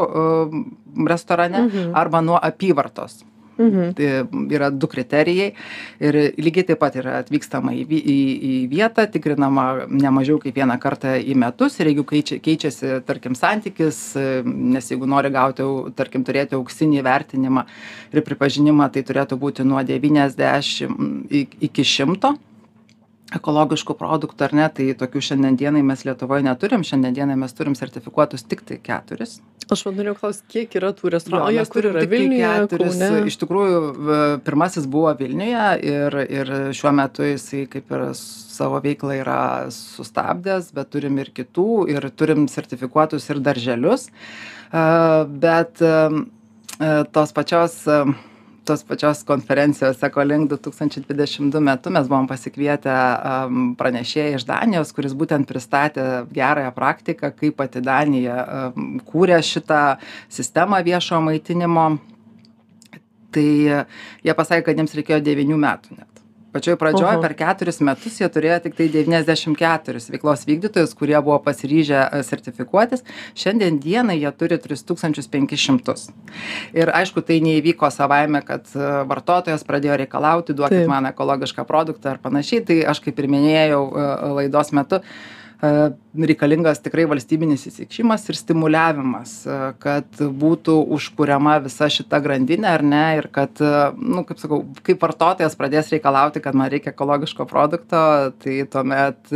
restorane 1.08 1.66
Mhm. 1.66 1.94
arba 1.94 2.20
nuo 2.20 2.38
apyvartos. 2.42 3.24
Mhm. 3.58 3.94
Tai 3.96 4.08
yra 4.52 4.68
du 4.70 4.86
kriterijai. 4.86 5.52
Ir 6.00 6.18
lygiai 6.36 6.66
taip 6.68 6.78
pat 6.82 6.96
yra 7.00 7.18
atvykstama 7.22 7.72
į, 7.72 7.84
į, 7.88 8.16
į 8.50 8.54
vietą, 8.72 9.06
tikrinama 9.10 9.86
ne 9.88 10.10
mažiau 10.12 10.36
kaip 10.42 10.54
vieną 10.58 10.76
kartą 10.82 11.14
į 11.20 11.34
metus. 11.40 11.78
Ir 11.80 11.88
jeigu 11.92 12.04
keičia, 12.04 12.38
keičiasi, 12.44 12.98
tarkim, 13.08 13.34
santykis, 13.38 14.00
nes 14.44 14.90
jeigu 14.92 15.08
nori 15.08 15.30
gauti, 15.32 15.64
au- 15.64 15.88
tarkim, 15.96 16.24
turėti 16.24 16.58
auksinį 16.58 17.02
vertinimą 17.06 17.64
ir 18.12 18.22
pripažinimą, 18.26 18.90
tai 18.92 19.02
turėtų 19.08 19.38
būti 19.40 19.64
nuo 19.64 19.80
90 19.82 21.26
i- 21.30 21.48
iki 21.70 21.82
100 21.84 22.36
ekologiškų 23.34 23.96
produktų 23.98 24.46
ar 24.46 24.54
ne, 24.54 24.66
tai 24.70 24.86
tokių 24.98 25.22
šiandien 25.28 25.56
dienai 25.58 25.82
mes 25.86 26.04
Lietuvoje 26.06 26.44
neturim, 26.46 26.84
šiandien 26.86 27.16
dienai 27.16 27.36
mes 27.40 27.54
turim 27.56 27.74
sertifikuotus 27.74 28.46
tik 28.46 28.62
tai 28.68 28.78
keturis. 28.78 29.40
Aš 29.66 29.82
vad 29.88 29.96
norėjau 29.98 30.14
klausti, 30.20 30.44
kiek 30.52 30.76
yra 30.78 30.92
tų 30.94 31.10
restoranų, 31.16 31.48
Jo, 31.50 31.64
jie 31.64 31.72
kur 31.72 31.88
yra 31.90 32.04
tiktai 32.04 32.12
Vilniuje, 32.12 32.50
keturis. 32.62 33.00
Iš 33.32 33.38
tikrųjų, 33.40 33.80
pirmasis 34.46 34.86
buvo 34.90 35.10
Vilniuje 35.18 35.64
ir, 35.90 36.18
ir 36.38 36.52
šiuo 36.78 36.92
metu 36.94 37.26
jisai 37.26 37.64
kaip 37.72 37.90
ir 37.90 38.04
savo 38.14 38.78
veiklą 38.84 39.18
yra 39.18 39.40
sustabdęs, 39.74 40.70
bet 40.76 40.94
turim 40.94 41.18
ir 41.18 41.32
kitų, 41.34 41.70
ir 41.96 42.06
turim 42.14 42.46
sertifikuotus 42.52 43.26
ir 43.34 43.42
darželius. 43.42 44.06
A, 44.70 45.24
Bet 45.26 45.82
tos 47.12 47.32
pačios 47.32 47.84
tos 48.66 48.82
pačios 48.86 49.22
konferencijos 49.28 50.02
ekolink 50.08 50.50
du 50.50 50.58
tūkstančiai 50.60 51.04
dvidešim 51.06 51.50
du 51.54 51.62
metu 51.64 51.92
mes 51.94 52.08
buvom 52.10 52.26
pasikvietę 52.30 52.96
pranešėją 53.78 54.40
iš 54.40 54.46
danijos 54.48 54.92
kuris 54.96 55.14
būtent 55.18 55.48
pristatė 55.50 56.26
gerąją 56.34 56.74
praktiką 56.76 57.30
kaip 57.38 57.56
pati 57.60 57.84
danija 57.84 58.72
kūrė 59.08 59.38
šitą 59.46 59.84
sistemą 60.32 60.82
viešojo 60.86 61.22
maitinimo. 61.30 61.86
Tai 63.36 63.48
jie 64.24 64.34
pasakė 64.36 64.68
kad 64.68 64.78
jiems 64.80 64.94
reikėjo 64.96 65.22
devynių 65.24 65.58
metų 65.60 65.98
net 65.98 66.15
pačioj 66.56 66.78
pradžioj 66.80 67.20
per 67.22 67.34
keturis 67.38 67.80
metus 67.84 68.18
jie 68.20 68.28
turėjo 68.32 68.58
tiktai 68.66 68.88
devyniasdešim 68.94 69.56
keturis 69.58 70.08
veiklos 70.12 70.46
vykdytojus 70.48 70.94
kurie 70.98 71.16
buvo 71.20 71.38
pasiryžę 71.44 72.06
sertifikuotis. 72.26 73.04
Šiandien 73.36 73.80
dienai 73.82 74.18
jie 74.20 74.32
turi 74.40 74.58
tris 74.62 74.84
tūkstančius 74.88 75.30
penkis 75.32 75.62
šimtus. 75.62 76.08
Ir 76.76 76.92
aišku 76.94 77.24
tai 77.26 77.38
neįvyko 77.44 77.90
savaime 77.92 78.42
kad 78.46 78.68
vartotojas 79.10 79.66
pradėjo 79.68 80.00
reikalauti 80.02 80.56
duokit 80.56 80.88
man 80.90 81.10
ekologišką 81.12 81.66
produktą 81.68 82.14
ar 82.14 82.22
panašiai. 82.22 82.64
Tai 82.66 82.80
aš 82.94 83.02
kaip 83.04 83.20
ir 83.20 83.30
minėjau 83.32 83.82
laidos 84.40 84.72
metu 84.76 85.02
reikalingas 86.28 86.80
tikrai 86.84 87.06
valstybinis 87.10 87.66
įsikišimas 87.70 88.26
ir 88.30 88.38
stimuliavimas 88.38 89.34
kad 89.82 90.20
būtų 90.20 90.76
užkuriama 90.96 91.58
visa 91.64 91.88
šita 91.92 92.20
grandinė 92.24 92.70
ar 92.72 92.84
ne 92.86 93.04
ir 93.18 93.28
kad 93.34 93.60
nu 93.96 94.24
kaip 94.28 94.40
sakau 94.40 94.62
kaip 94.86 95.02
vartotojas 95.02 95.56
pradės 95.58 95.90
reikalauti 95.94 96.42
kad 96.44 96.56
man 96.58 96.70
reikia 96.72 96.92
ekologiško 96.94 97.46
produkto 97.50 98.02
tai 98.42 98.58
tuomet 98.70 99.32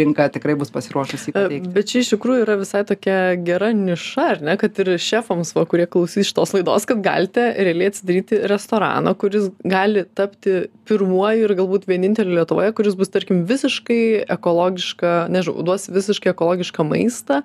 rinka 0.00 0.28
tikrai 0.32 0.56
bus 0.60 0.72
pasiruošusi 0.74 1.34
pateikti. 1.34 1.72
Bet 1.74 1.90
čia 1.90 2.04
iš 2.04 2.12
tikrųjų 2.14 2.44
yra 2.44 2.58
visai 2.60 2.82
tokia 2.88 3.18
gera 3.40 3.72
niša 3.76 4.26
ar 4.36 4.44
ne 4.46 4.56
kad 4.60 4.78
ir 4.82 4.92
šefams 5.00 5.54
va 5.56 5.66
kurie 5.70 5.88
klausys 5.90 6.30
šitos 6.30 6.54
laidos 6.56 6.86
kad 6.88 7.02
galite 7.04 7.50
realiai 7.58 7.90
atsidaryti 7.92 8.42
restoraną 8.50 9.14
kuris 9.18 9.50
gali 9.64 10.04
tapti 10.14 10.66
pirmuoju 10.90 11.46
ir 11.46 11.56
galbūt 11.58 11.86
vieninteliu 11.90 12.38
lietuvoje 12.38 12.74
kuris 12.76 12.96
bus 12.98 13.12
tarkim 13.12 13.44
visiškai 13.48 14.26
ekologiška 14.36 15.14
nežinau 15.32 15.64
duos 15.66 15.79
visiškai 15.88 16.32
ekologišką 16.34 16.84
maistą. 16.86 17.40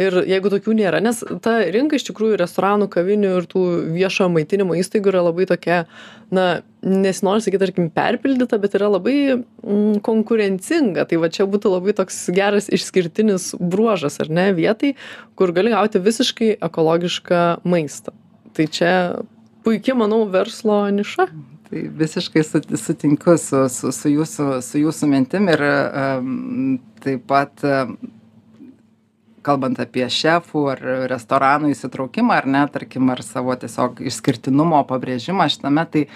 Ir 0.00 0.16
jeigu 0.28 0.52
tokių 0.52 0.76
nėra 0.78 1.02
nes 1.04 1.20
ta 1.44 1.58
rinka 1.74 1.98
iš 1.98 2.06
tikrųjų 2.08 2.38
restoranų 2.40 2.88
kavinių 2.92 3.32
ir 3.40 3.48
tų 3.50 3.64
viešojo 3.94 4.30
maitinimo 4.34 4.76
įstaigų 4.80 5.12
yra 5.12 5.24
labai 5.28 5.48
tokia 5.50 5.84
na 6.34 6.46
nesinori 6.84 7.44
sakyt 7.44 7.62
tarkim 7.62 7.90
perpildyta 7.94 8.58
bet 8.62 8.76
yra 8.78 8.90
labai 8.96 9.16
mm, 9.36 10.00
konkurencinga. 10.06 11.06
Tai 11.10 11.20
va 11.22 11.30
čia 11.32 11.48
būtų 11.50 11.76
labai 11.76 11.96
toks 11.96 12.24
geras 12.34 12.70
išskirtinis 12.72 13.52
bruožas 13.60 14.20
ar 14.24 14.32
ne 14.32 14.50
vietai 14.56 14.94
kur 15.38 15.54
gali 15.56 15.74
gauti 15.74 16.02
visiškai 16.02 16.54
ekologišką 16.64 17.44
maistą. 17.68 18.16
Tai 18.54 18.68
čia 18.70 18.92
puiki 19.64 19.96
manau 19.96 20.24
verslo 20.30 20.84
niša 20.94 21.28
tai 21.74 21.88
visiškai 21.90 22.42
sutinku 22.76 23.36
su 23.38 23.68
su 23.68 23.90
su 23.92 24.08
jūsų 24.08 24.60
su 24.62 24.78
jūsų 24.78 25.08
mintim 25.10 25.48
ir 25.50 25.62
taip 27.02 27.24
pat 27.26 27.64
kalbant 29.44 29.80
apie 29.82 30.06
šefų 30.06 30.62
ar 30.70 30.84
restoranų 31.10 31.72
įsitraukimą 31.74 32.38
ar 32.38 32.46
ne 32.46 32.62
tarkim 32.72 33.10
ar 33.10 33.22
savo 33.26 33.56
tiesiog 33.58 34.04
išskirtinumo 34.06 34.84
pabrėžimą 34.88 35.48
šitame 35.50 35.86
tai 35.90 36.06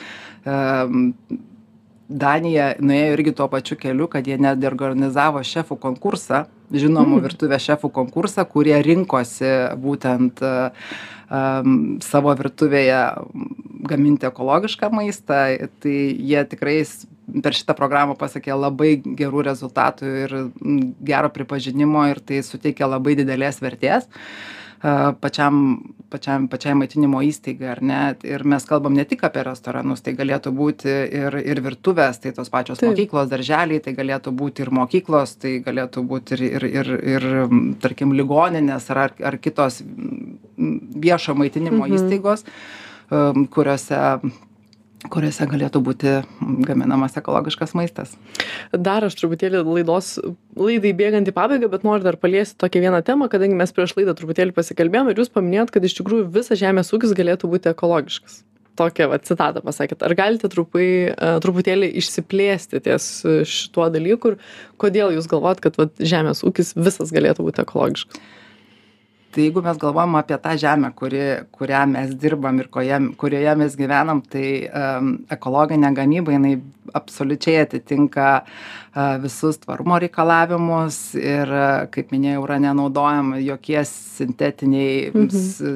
danija 2.08 2.70
nuėjo 2.80 3.12
irgi 3.18 3.34
tuo 3.36 3.50
pačiu 3.52 3.76
keliu 3.76 4.06
kad 4.08 4.26
jie 4.30 4.38
netgi 4.38 4.70
organizavo 4.70 5.42
šefų 5.42 5.76
konkursą 5.82 6.46
žinomų 6.70 7.18
virtuvės 7.26 7.66
šefų 7.66 7.90
konkursą 7.98 8.46
kurie 8.46 8.78
rinkosi 8.84 9.56
būtent 9.82 10.44
savo 11.28 12.32
virtuvėje 12.38 13.00
gaminti 13.88 14.26
ekologišką 14.28 14.88
maistą 14.96 15.40
tai 15.82 15.96
jie 16.16 16.40
tikrai 16.48 16.78
per 17.44 17.56
šitą 17.56 17.74
programą 17.76 18.16
pasiekė 18.18 18.56
labai 18.56 18.94
gerų 19.04 19.44
rezultatų 19.50 20.12
ir 20.24 20.36
gero 21.10 21.28
pripažinimo 21.34 22.06
ir 22.08 22.22
tai 22.24 22.40
suteikia 22.46 22.88
labai 22.88 23.16
didelės 23.20 23.60
vertės 23.64 24.08
pačiam 24.82 25.60
pačiam 26.08 26.46
pačiai 26.48 26.74
maitinimo 26.78 27.20
įstaigai 27.26 27.68
ar 27.74 27.82
ne? 27.84 28.00
Ir 28.24 28.44
mes 28.48 28.64
kalbam 28.68 28.94
ne 28.96 29.04
tik 29.08 29.24
apie 29.28 29.42
restoranus 29.44 30.00
tai 30.04 30.14
galėtų 30.16 30.52
būti 30.56 30.88
ir 31.20 31.36
ir 31.42 31.60
virtuvės 31.64 32.22
tai 32.22 32.32
tos 32.36 32.48
pačios 32.52 32.80
mokyklos 32.84 33.28
darželiai 33.32 33.82
tai 33.84 33.94
galėtų 33.98 34.32
būti 34.38 34.64
ir 34.64 34.72
mokyklos 34.78 35.36
tai 35.42 35.58
galėtų 35.64 36.04
būt 36.08 36.34
ir 36.38 36.44
ir 36.48 36.68
ir 36.70 36.92
ir 37.16 37.28
tarkim 37.82 38.14
ligoninės 38.16 38.90
ar 38.94 39.08
ar 39.08 39.38
kitos 39.38 39.82
viešo 41.06 41.36
maitinimo 41.38 41.88
įstaigos 41.90 42.46
kuriose 43.54 44.02
kuriuose 45.06 45.46
galėtų 45.46 45.80
būti 45.84 46.14
gaminamas 46.66 47.14
ekologiškas 47.20 47.74
maistas. 47.78 48.16
Dar 48.72 49.06
aš 49.06 49.14
truputėlį 49.20 49.62
laidos, 49.66 50.16
laidai 50.58 50.92
bėgant 50.98 51.30
į 51.30 51.34
pabaigą, 51.36 51.70
bet 51.70 51.86
noriu 51.86 52.06
dar 52.06 52.18
paliesti 52.18 52.58
tokią 52.58 52.82
vieną 52.88 53.02
temą, 53.06 53.28
kadangi 53.30 53.58
mes 53.58 53.72
prieš 53.74 53.94
laidą 53.98 54.16
truputėlį 54.18 54.56
pasikalbėjome 54.56 55.14
ir 55.14 55.22
jūs 55.22 55.30
paminėjot, 55.34 55.72
kad 55.74 55.86
iš 55.86 56.00
tikrųjų 56.00 56.28
visas 56.34 56.58
žemės 56.58 56.90
ūkis 56.96 57.14
galėtų 57.18 57.50
būti 57.52 57.70
ekologiškas. 57.70 58.42
Tokią 58.78 59.08
va, 59.10 59.18
citatą 59.22 59.62
pasakėt. 59.62 60.02
Ar 60.06 60.14
galite 60.18 60.50
trupai, 60.50 60.88
truputėlį 61.42 61.88
išsiplėsti 61.98 62.82
ties 62.86 63.08
šituo 63.50 63.88
dalyku 63.90 64.34
ir 64.34 64.36
kodėl 64.78 65.14
jūs 65.16 65.30
galvojat, 65.30 65.62
kad 65.62 65.78
va, 65.78 65.88
žemės 65.98 66.44
ūkis 66.46 66.76
visas 66.78 67.14
galėtų 67.14 67.46
būti 67.46 67.64
ekologiškas? 67.64 68.22
Tai 69.30 69.44
jeigu 69.44 69.62
mes 69.62 69.76
galvojam 69.78 70.16
apie 70.16 70.38
tą 70.40 70.56
žemę 70.58 70.92
kuri 70.96 71.22
kurią 71.52 71.84
mes 71.86 72.14
dirbam 72.14 72.58
ir 72.60 72.68
koje 72.68 72.98
kurioje 73.20 73.54
mes 73.60 73.76
gyvenam 73.76 74.22
tai 74.22 74.48
ekologinė 75.36 75.92
gamyba 75.94 76.32
jinai 76.32 76.56
absoliučiai 76.96 77.62
atitinka 77.66 78.28
visus 79.22 79.58
tvarumo 79.62 79.98
reikalavimus 80.00 80.96
ir 81.20 81.52
kaip 81.94 82.14
minėjau 82.14 82.44
yra 82.46 82.56
nenaudojami 82.62 83.42
jokie 83.44 83.82
sintetiniai 83.90 85.28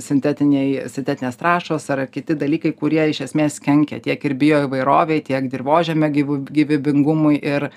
sintetiniai 0.07 0.89
sintetinės 0.91 1.39
trąšos 1.43 1.91
ar 1.93 2.07
kiti 2.11 2.39
dalykai 2.39 2.73
kurie 2.79 3.05
iš 3.13 3.23
esmės 3.29 3.61
kenkia 3.63 4.01
tiek 4.03 4.25
ir 4.25 4.37
bioįvairovei 4.41 5.21
tiek 5.29 5.51
dirvožemio 5.53 6.09
gyvų 6.17 6.41
gyvybingumui. 6.57 7.37
Ir 7.43 7.69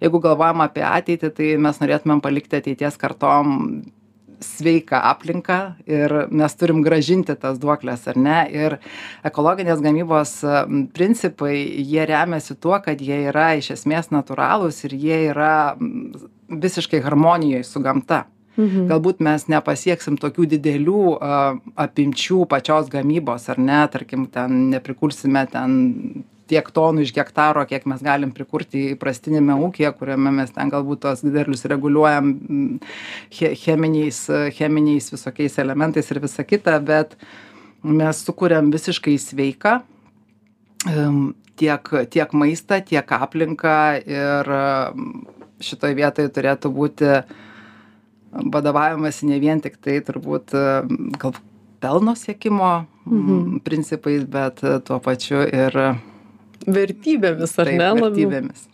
jeigu 0.00 0.22
galvojam 0.24 0.64
apie 0.64 0.84
ateitį 0.88 1.32
tai 1.36 1.52
mes 1.60 1.80
norėtumėm 1.84 2.24
palikti 2.24 2.62
ateities 2.62 2.98
kartom 2.98 3.54
sveiką 4.44 5.00
aplinką 5.10 5.58
ir 5.86 6.14
mes 6.30 6.56
turim 6.58 6.82
grąžinti 6.86 7.36
tas 7.40 7.58
duokles 7.58 8.06
ar 8.08 8.16
ne? 8.16 8.38
Ir 8.52 8.78
ekologinės 9.26 9.82
gamybos 9.84 10.38
principai 10.96 11.60
jie 11.82 12.06
remiasi 12.08 12.56
tuo 12.60 12.78
kad 12.84 13.00
jie 13.00 13.24
yra 13.32 13.52
iš 13.58 13.72
esmės 13.78 14.12
natūralūs 14.14 14.84
ir 14.88 14.96
jie 14.96 15.20
yra 15.32 15.54
visiškai 16.48 17.02
harmonijoj 17.04 17.64
su 17.66 17.84
gamta. 17.84 18.24
Galbūt 18.58 19.20
mes 19.22 19.44
nepasieksim 19.46 20.16
tokių 20.18 20.48
didelių 20.56 21.02
apimčių 21.78 22.40
pačios 22.50 22.88
gamybos 22.90 23.46
ar 23.52 23.60
ne? 23.62 23.84
Tarkim 23.92 24.26
ten 24.34 24.64
neprikulsime 24.72 25.44
ten 25.52 25.76
tiek 26.48 26.68
tonų 26.74 27.04
iš 27.04 27.12
hektaro 27.16 27.64
kiek 27.68 27.84
mes 27.90 28.02
galim 28.04 28.32
prikurti 28.34 28.92
įprastiniame 28.94 29.56
ūkyje 29.66 29.92
kuriame 29.98 30.32
mes 30.40 30.52
ten 30.54 30.72
galbūt 30.72 31.02
tuos 31.04 31.24
derlius 31.24 31.66
reguliuojam 31.70 32.32
che 33.30 33.52
cheminiais 33.56 34.22
cheminiais 34.56 35.10
visokiais 35.12 35.58
elementais 35.62 36.10
ir 36.10 36.22
visa 36.24 36.44
kita 36.44 36.78
bet 36.80 37.16
mes 37.82 38.24
sukuriam 38.24 38.72
visiškai 38.74 39.18
sveiką 39.22 39.78
tiek 41.58 41.92
tiek 42.10 42.32
maistą 42.32 42.80
tiek 42.84 43.12
aplinką 43.18 43.76
ir 44.06 44.52
šitoj 45.60 45.94
vietoj 45.98 46.30
turėtų 46.34 46.72
būti 46.74 47.12
vadovaujamasi 48.32 49.28
ne 49.30 49.38
vien 49.42 49.60
tiktai 49.64 49.98
turbūt 50.06 50.54
gal 51.18 51.34
pelno 51.80 52.14
siekimo 52.18 52.72
principais 53.64 54.24
bet 54.28 54.62
tuo 54.84 55.00
pačiu 55.02 55.42
ir 55.46 55.80
vertybėmis, 56.66 57.54
ar 57.58 57.70
Taip, 57.70 57.78
ne? 57.78 57.92
Vertybėmis. 58.00 58.66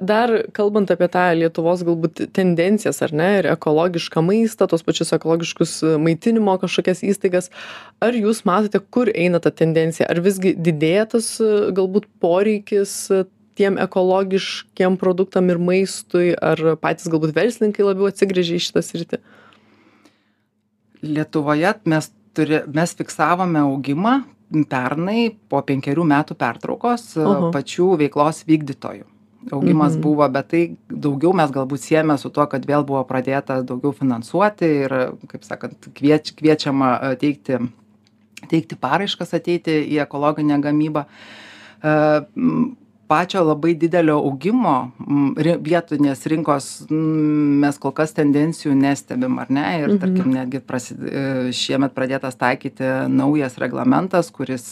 Dar 0.00 0.30
kalbant 0.56 0.88
apie 0.88 1.06
tą 1.12 1.24
Lietuvos 1.36 1.82
galbūt 1.84 2.22
tendencijas, 2.36 3.02
ar 3.04 3.12
ne, 3.12 3.28
ir 3.42 3.48
ekologišką 3.52 4.22
maistą, 4.24 4.68
tos 4.70 4.84
pačius 4.86 5.12
ekologiškus 5.16 5.74
maitinimo 6.00 6.56
kažkokias 6.62 7.04
įstaigas, 7.04 7.50
ar 8.00 8.16
jūs 8.16 8.44
matote, 8.48 8.80
kur 8.80 9.10
eina 9.12 9.42
ta 9.44 9.52
tendencija? 9.52 10.08
Ar 10.08 10.22
visgi 10.24 10.54
didėja 10.56 11.04
tas 11.16 11.28
galbūt 11.76 12.08
poreikis 12.24 12.96
tiem 13.58 13.76
ekologiškiem 13.78 14.96
produktam 14.98 15.52
ir 15.52 15.60
maistui, 15.62 16.32
ar 16.34 16.78
patys 16.80 17.10
galbūt 17.12 17.36
verslininkai 17.36 17.84
labiau 17.86 18.08
atsigrėžia 18.10 18.58
į 18.58 18.64
šitą 18.64 18.82
sritį? 18.86 19.20
Lietuvoje 21.04 21.74
mes, 21.84 22.08
turi, 22.32 22.64
mes 22.72 22.96
fiksavome 22.96 23.60
augimą 23.60 24.22
pernai 24.70 25.36
po 25.48 25.62
penkerių 25.62 26.04
metų 26.04 26.36
pertraukos 26.38 27.16
Aha. 27.18 27.50
pačių 27.54 27.98
veiklos 27.98 28.44
vykdytojų. 28.48 29.04
Augimas 29.52 29.92
Mhm. 29.92 30.00
buvo, 30.00 30.28
bet 30.32 30.48
tai 30.48 30.76
daugiau 30.88 31.34
mes 31.34 31.50
galbūt 31.50 31.80
siejame 31.80 32.18
su 32.18 32.30
tuo, 32.30 32.46
kad 32.46 32.64
vėl 32.64 32.84
buvo 32.84 33.04
pradėta 33.04 33.62
daugiau 33.62 33.92
finansuoti 33.92 34.64
ir, 34.64 34.90
kaip 35.28 35.44
sakant, 35.44 35.76
kvieč, 35.94 36.32
kviečiama 36.34 37.12
e, 37.12 37.16
teikti 37.16 37.58
teikti 38.48 38.76
paraiškas 38.76 39.34
ateiti 39.34 39.70
į 39.88 40.02
ekologinę 40.04 40.60
gamybą. 40.60 41.04
E, 41.84 41.92
pačio 43.08 43.42
labai 43.44 43.74
didelio 43.78 44.16
augimo 44.22 44.74
vietinės 45.36 46.24
rinkos 46.30 46.68
mes 46.90 47.80
kol 47.82 47.94
kas 47.96 48.14
tendencijų 48.16 48.74
nestebim 48.78 49.38
ar 49.42 49.52
ne? 49.52 49.66
Ir 49.82 49.96
tarkim 50.02 50.32
netgi 50.34 50.62
prasi 50.64 50.96
e, 50.96 51.26
šiemet 51.54 51.94
pradėtas 51.96 52.38
taikyti 52.40 52.88
naujas 53.12 53.58
reglamentas 53.62 54.32
kuris 54.34 54.66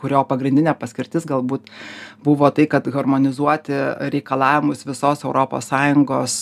kurio 0.00 0.24
pagrindinė 0.24 0.72
paskirtis 0.80 1.26
galbūt 1.28 1.68
buvo 2.24 2.48
tai 2.56 2.64
kad 2.72 2.86
harmonizuoti 2.94 3.76
reikalavimus 4.14 4.86
visos 4.88 5.24
europos 5.26 5.68
sąjungos 5.72 6.36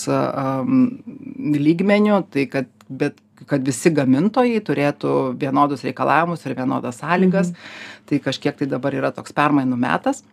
lygmeniu 1.58 2.22
tai 2.30 2.46
kad 2.52 2.70
bet 2.88 3.18
kad 3.46 3.62
visi 3.62 3.90
gamintojai 3.94 4.58
turėtų 4.64 5.14
vienodus 5.38 5.84
reikalavimus 5.86 6.42
ir 6.46 6.56
vienodas 6.58 6.98
sąlygas. 7.02 7.52
Tai 8.08 8.18
kažkiek 8.24 8.56
tai 8.58 8.66
dabar 8.70 8.96
yra 8.98 9.12
toks 9.14 9.34
permainų 9.36 9.78
metas 9.78 10.24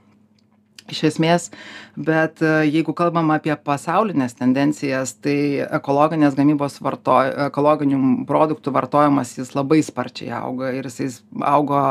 iš 0.92 1.02
esmės 1.10 1.50
bet 1.96 2.42
e, 2.44 2.52
jeigu 2.70 2.94
kalbam 2.98 3.32
apie 3.34 3.54
pasaulines 3.68 4.36
tendencijas 4.38 5.16
tai 5.24 5.66
ekologinės 5.66 6.38
gamybos 6.38 6.78
vartoj 6.86 7.32
ekologinių 7.48 8.00
produktų 8.30 8.74
vartojimas 8.76 9.36
jis 9.40 9.54
labai 9.58 9.82
sparčiai 9.86 10.34
auga 10.38 10.74
ir 10.76 10.90
jisai 10.90 11.10
augo 11.46 11.82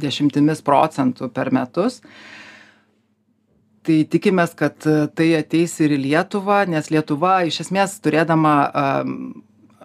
dešimtimis 0.00 0.64
procentų 0.66 1.30
per 1.34 1.52
metus. 1.54 2.00
Tai 3.84 3.96
tikimės 4.08 4.54
kad 4.56 4.80
tai 5.16 5.26
ateis 5.36 5.76
ir 5.84 5.92
į 5.92 6.00
lietuvą 6.06 6.62
nes 6.72 6.88
lietuva 6.92 7.42
iš 7.48 7.66
esmės 7.66 7.98
turėdama 8.04 8.54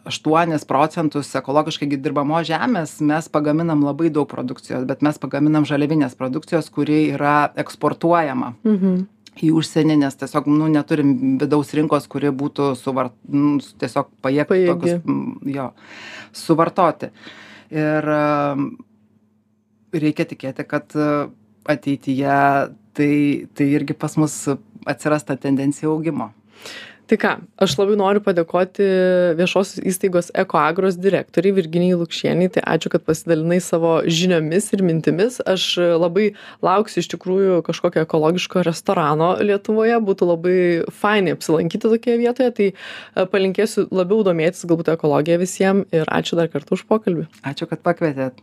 aštuonis 0.07 0.65
procentus 0.65 1.31
ekologiškai 1.35 1.89
dirbamos 1.97 2.47
žemės 2.47 2.99
mes 3.01 3.29
pagaminam 3.29 3.83
labai 3.83 4.09
daug 4.13 4.27
produkcijos 4.31 4.85
bet 4.89 5.01
mes 5.05 5.17
pagaminam 5.19 5.65
žaliavinės 5.65 6.15
produkcijos 6.19 6.69
kuri 6.69 7.09
yra 7.15 7.51
eksportuojama 7.55 8.53
Mhm. 8.63 9.07
į 9.39 9.51
užsienį 9.55 9.97
nes 10.01 10.15
tiesiog 10.19 10.47
nu 10.51 10.67
neturim 10.67 11.37
vidaus 11.39 11.73
rinkos 11.73 12.07
kuri 12.07 12.31
būtų 12.31 12.75
suvar 12.75 13.11
nu 13.27 13.59
tiesiog 13.59 14.09
pajėgtų 14.21 14.65
tokius 14.67 15.01
jo 15.55 15.71
suvartoti. 16.33 17.11
Ir 17.71 18.03
reikia 19.93 20.25
tikėti 20.25 20.65
kad 20.67 20.91
ateityje 21.69 22.73
tai 22.93 23.13
tai 23.53 23.65
irgi 23.77 23.93
pas 23.93 24.17
mus 24.17 24.35
atsiras 24.85 25.23
ta 25.23 25.35
tendencija 25.35 25.89
augimo 25.89 26.31
Tai 27.09 27.17
ką, 27.17 27.29
aš 27.65 27.73
labai 27.79 27.95
noriu 27.97 28.21
padėkoti 28.21 28.85
viešosios 29.39 29.81
įstaigos 29.89 30.27
Ekoagros 30.37 30.97
direktoriai 31.01 31.55
Virginijai 31.57 31.97
Lukšieniai. 31.97 32.51
Tai 32.53 32.61
ačiū, 32.75 32.91
kad 32.93 33.01
pasidalinai 33.07 33.57
savo 33.65 33.95
žiniomis 34.05 34.69
ir 34.77 34.83
mintimis. 34.85 35.39
Aš 35.41 35.65
labai 35.97 36.27
lauksiu 36.65 37.01
iš 37.01 37.09
tikrųjų 37.15 37.63
kažkokio 37.65 38.03
ekologiško 38.05 38.61
restorano 38.67 39.31
Lietuvoje. 39.41 39.97
Būtų 40.05 40.29
labai 40.29 40.59
fainai 41.01 41.33
apsilankyti 41.33 41.89
tokioje 41.89 42.21
vietoje. 42.21 42.51
Tai 42.59 42.69
e, 42.69 43.25
palinkėsiu 43.33 43.87
labiau 43.89 44.21
domėtis 44.27 44.69
galbūt 44.69 44.93
ekologiją 44.93 45.41
visiems 45.41 45.89
ir 45.89 46.13
ačiū 46.13 46.37
dar 46.37 46.53
kartą 46.53 46.77
už 46.77 46.85
pokalbį. 46.93 47.25
ačiū 47.41 47.65
kad 47.73 47.81
pakvietėt 47.81 48.37